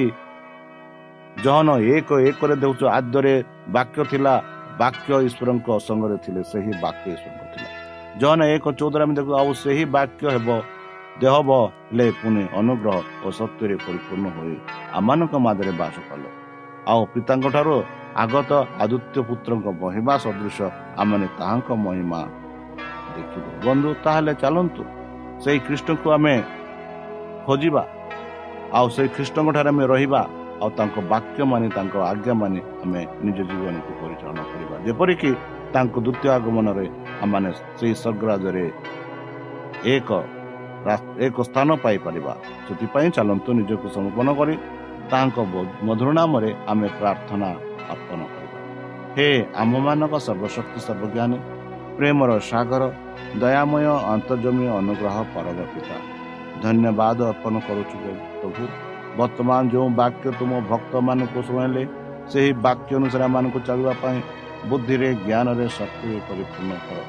ଜହନ 1.45 1.67
ଏକ 1.95 2.09
ଏକରେ 2.29 2.55
ଦେଉଛୁ 2.63 2.85
ଆଦ୍ୟରେ 2.97 3.33
ବାକ୍ୟ 3.75 3.99
ଥିଲା 4.11 4.33
ବାକ୍ୟ 4.81 5.09
ଈଶ୍ୱରଙ୍କ 5.27 5.67
ସଙ୍ଗରେ 5.87 6.17
ଥିଲେ 6.23 6.41
ସେହି 6.51 6.71
ବାକ୍ୟ 6.85 7.05
ଈଶ୍ୱରଙ୍କ 7.15 7.43
ଥିଲା। 7.53 7.69
ଜହନ 8.21 8.39
ଏକ 8.55 8.65
ଚଉଦରେ 8.79 9.03
ଆମେ 9.05 9.13
ଦେଖୁ 9.19 9.31
ଆଉ 9.41 9.49
ସେହି 9.63 9.83
ବାକ୍ୟ 9.97 10.23
ହେବ 10.35 10.49
ଦେହ 11.21 11.35
ହେଲେ 11.49 12.05
ପୁଣି 12.19 12.43
ଅନୁଗ୍ରହ 12.59 12.97
ଓ 13.25 13.27
ସତ୍ୟରେ 13.37 13.75
ପରିପୂର୍ଣ୍ଣ 13.85 14.27
ହୋଇ 14.37 14.55
ଆମମାନଙ୍କ 14.97 15.33
ମାଦରେ 15.45 15.71
ବାସ 15.81 15.95
କଲେ। 16.09 16.29
ଆଉ 16.91 17.01
ପିତାଙ୍କ 17.13 17.45
ଠାରୁ 17.55 17.75
ଆଗତ 18.23 18.51
ଆଦିତ୍ୟ 18.83 19.17
ପୁତ୍ରଙ୍କ 19.29 19.67
ମହିମା 19.81 20.13
ସଦୃଶ 20.23 20.57
ଆମେ 21.01 21.27
ତାହାଙ୍କ 21.39 21.69
ମହିମା 21.85 22.21
ଦେଖିବେ। 23.15 23.51
ବନ୍ଧୁ 23.65 23.89
ତାହେଲେ 24.05 24.33
ଚାଲନ୍ତୁ। 24.41 24.83
ସେଇ 25.43 25.59
କୃଷ୍ଣକୁ 25.67 26.07
ଆମେ 26.17 26.35
ଖୋଜିବା 27.45 27.83
ଆଉ 28.77 28.87
ସେଇ 28.95 29.09
କୃଷ୍ଣଙ୍କ 29.15 29.49
ଠାରେ 29.55 29.69
ଆମେ 29.73 29.83
ରହିବା 29.93 30.21
ଆଉ 30.61 30.69
ତାଙ୍କ 30.77 30.95
ବାକ୍ୟ 31.11 31.39
ମାନି 31.51 31.67
ତାଙ୍କ 31.77 31.95
ଆଜ୍ଞା 32.11 32.33
ମାନି 32.41 32.61
ଆମେ 32.83 33.01
ନିଜ 33.25 33.39
ଜୀବନକୁ 33.49 33.91
ପରିଚାଳନା 34.01 34.43
କରିବା। 34.51 34.75
ଯେପରିକି 34.87 35.29
ତାଙ୍କ 35.73 35.95
ଦ୍ୱିତୀୟ 36.05 36.29
ଆଗମନରେ 36.37 36.85
ଆମମାନେ 37.23 37.49
ସେଇ 37.79 37.93
ସ୍ୱର୍ଗରାଜରେ 38.01 38.65
ଏକ 39.95 40.09
ଏକ 41.27 41.37
ସ୍ଥାନ 41.49 41.69
ପାଇପାରିବା। 41.83 42.33
ସେଥିପାଇଁ 42.65 43.09
ଚାଲନ୍ତୁ 43.17 43.49
ନିଜକୁ 43.59 43.87
ସମର୍ପଣ 43.95 44.27
କରି 44.39 44.55
ତାଙ୍କ 45.11 45.37
ମଧୁର 45.87 46.09
ନାମରେ 46.19 46.49
ଆମେ 46.71 46.87
ପ୍ରାର୍ଥନା 46.99 47.49
ଅର୍ପଣ 47.93 48.19
କରିବା। 48.33 48.57
ହେ 49.15 49.29
ଆମମାନଙ୍କ 49.61 50.13
ସର୍ବଶକ୍ତି 50.27 50.79
ସର୍ବଜ୍ଞାନୀ 50.87 51.37
ପ୍ରେମର 51.97 52.29
ସାଗର 52.51 52.83
ଦୟାମୟ 53.41 53.85
ଅନ୍ତର୍ଜମୀ 54.13 54.65
ଅନୁଗ୍ରହ 54.79 55.17
ପରମ 55.33 55.57
ପିତା 55.73 55.97
ଧନ୍ୟବାଦ 56.63 57.19
ଅର୍ପଣ 57.31 57.53
କରୁଛୁ 57.67 57.95
ପ୍ରଭୁ। 58.39 58.63
ବର୍ତ୍ତମାନ 59.19 59.61
ଯେଉଁ 59.73 59.87
ବାକ୍ୟ 60.01 60.25
ତୁମ 60.39 60.51
ଭକ୍ତମାନଙ୍କୁ 60.71 61.39
ଶୁଣିଲେ 61.47 61.83
ସେହି 62.31 62.49
ବାକ୍ୟ 62.65 62.91
ଅନୁସାରେ 62.99 63.23
ଆମମାନଙ୍କୁ 63.29 63.59
ଚାଲିବା 63.67 63.93
ପାଇଁ 64.01 64.19
ବୁଦ୍ଧିରେ 64.69 65.09
ଜ୍ଞାନରେ 65.25 65.65
ଶକ୍ତିରେ 65.77 66.17
ପରିପୂର୍ଣ୍ଣ 66.27 66.73
କର। 66.85 66.99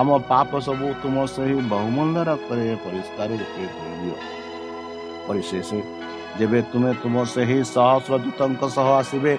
ଆମ 0.00 0.08
ପାପ 0.30 0.50
ସବୁ 0.66 0.86
ତୁମ 1.02 1.16
ସେହି 1.34 1.56
ବହୁମୂଲ୍ୟ 1.72 2.20
ରକ୍ତରେ 2.30 2.64
ପରିଷ୍କାର 2.84 3.30
ରୂପେ 3.40 3.64
ଧୋଇଦିଅ 3.74 4.16
ପରିଶେଷ 5.26 5.70
ଯେବେ 6.38 6.58
ତୁମେ 6.72 6.90
ତୁମ 7.02 7.14
ସେହି 7.34 7.58
ସହସ୍ର 7.74 8.14
ଦୂତଙ୍କ 8.24 8.62
ସହ 8.76 8.88
ଆସିବେ 9.00 9.34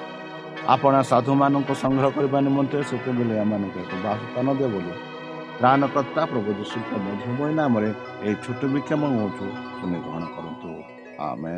ଆପଣ 0.74 0.94
ସାଧୁମାନଙ୍କୁ 1.12 1.74
ସଂଗ୍ରହ 1.84 2.10
କରିବା 2.16 2.40
ନିମନ୍ତେ 2.48 2.78
ସେତେବେଳେ 2.90 3.34
ଏମାନଙ୍କୁ 3.44 3.78
ଏକ 3.84 3.94
ବାସସ୍ଥାନ 4.06 4.48
ଦେବ 4.60 4.74
ବୋଲି। 4.74 4.94
ତ୍ରାଣକର୍ତ୍ତା 5.58 6.22
ପ୍ରଭୁ 6.32 6.50
ଯୀଶୁଙ୍କ 6.60 6.92
ମଧୁମୟ 7.06 7.52
ନାମରେ 7.60 7.90
ଏହି 8.26 8.36
ଛୋଟ 8.44 8.62
ବିକ୍ଷମ 8.74 9.02
ହେଉଛୁ 9.16 9.46
ତୁମେ 9.80 9.98
ଗ୍ରହଣ 10.06 10.24
କରନ୍ତୁ। 10.36 10.70
ଆମେ 11.30 11.58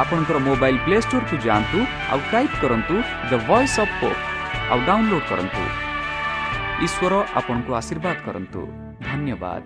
ଆପଣଙ୍କର 0.00 0.38
ମୋବାଇଲ୍ 0.48 0.78
ପ୍ଲେ 0.84 0.96
ଷ୍ଟୋରକୁ 1.04 1.36
ଯାଆନ୍ତୁ 1.46 1.78
ଆଉ 2.12 2.20
ଟାଇପ୍ 2.32 2.54
କରନ୍ତୁ 2.62 2.94
ଦ 3.30 3.32
ଭଏସ୍ 3.48 3.76
ଅଫ୍ 3.82 3.94
ପୋପ୍ 4.00 4.20
ଆଉ 4.70 4.78
ଡାଉନଲୋଡ୍ 4.88 5.26
କରନ୍ତୁ। 5.30 5.62
ଈଶ୍ୱର 6.86 7.12
ଆପଣଙ୍କୁ 7.38 7.70
ଆଶୀର୍ବାଦ 7.80 8.16
କରନ୍ତୁ। 8.26 8.60
ଧନ୍ୟବାଦ। 9.08 9.64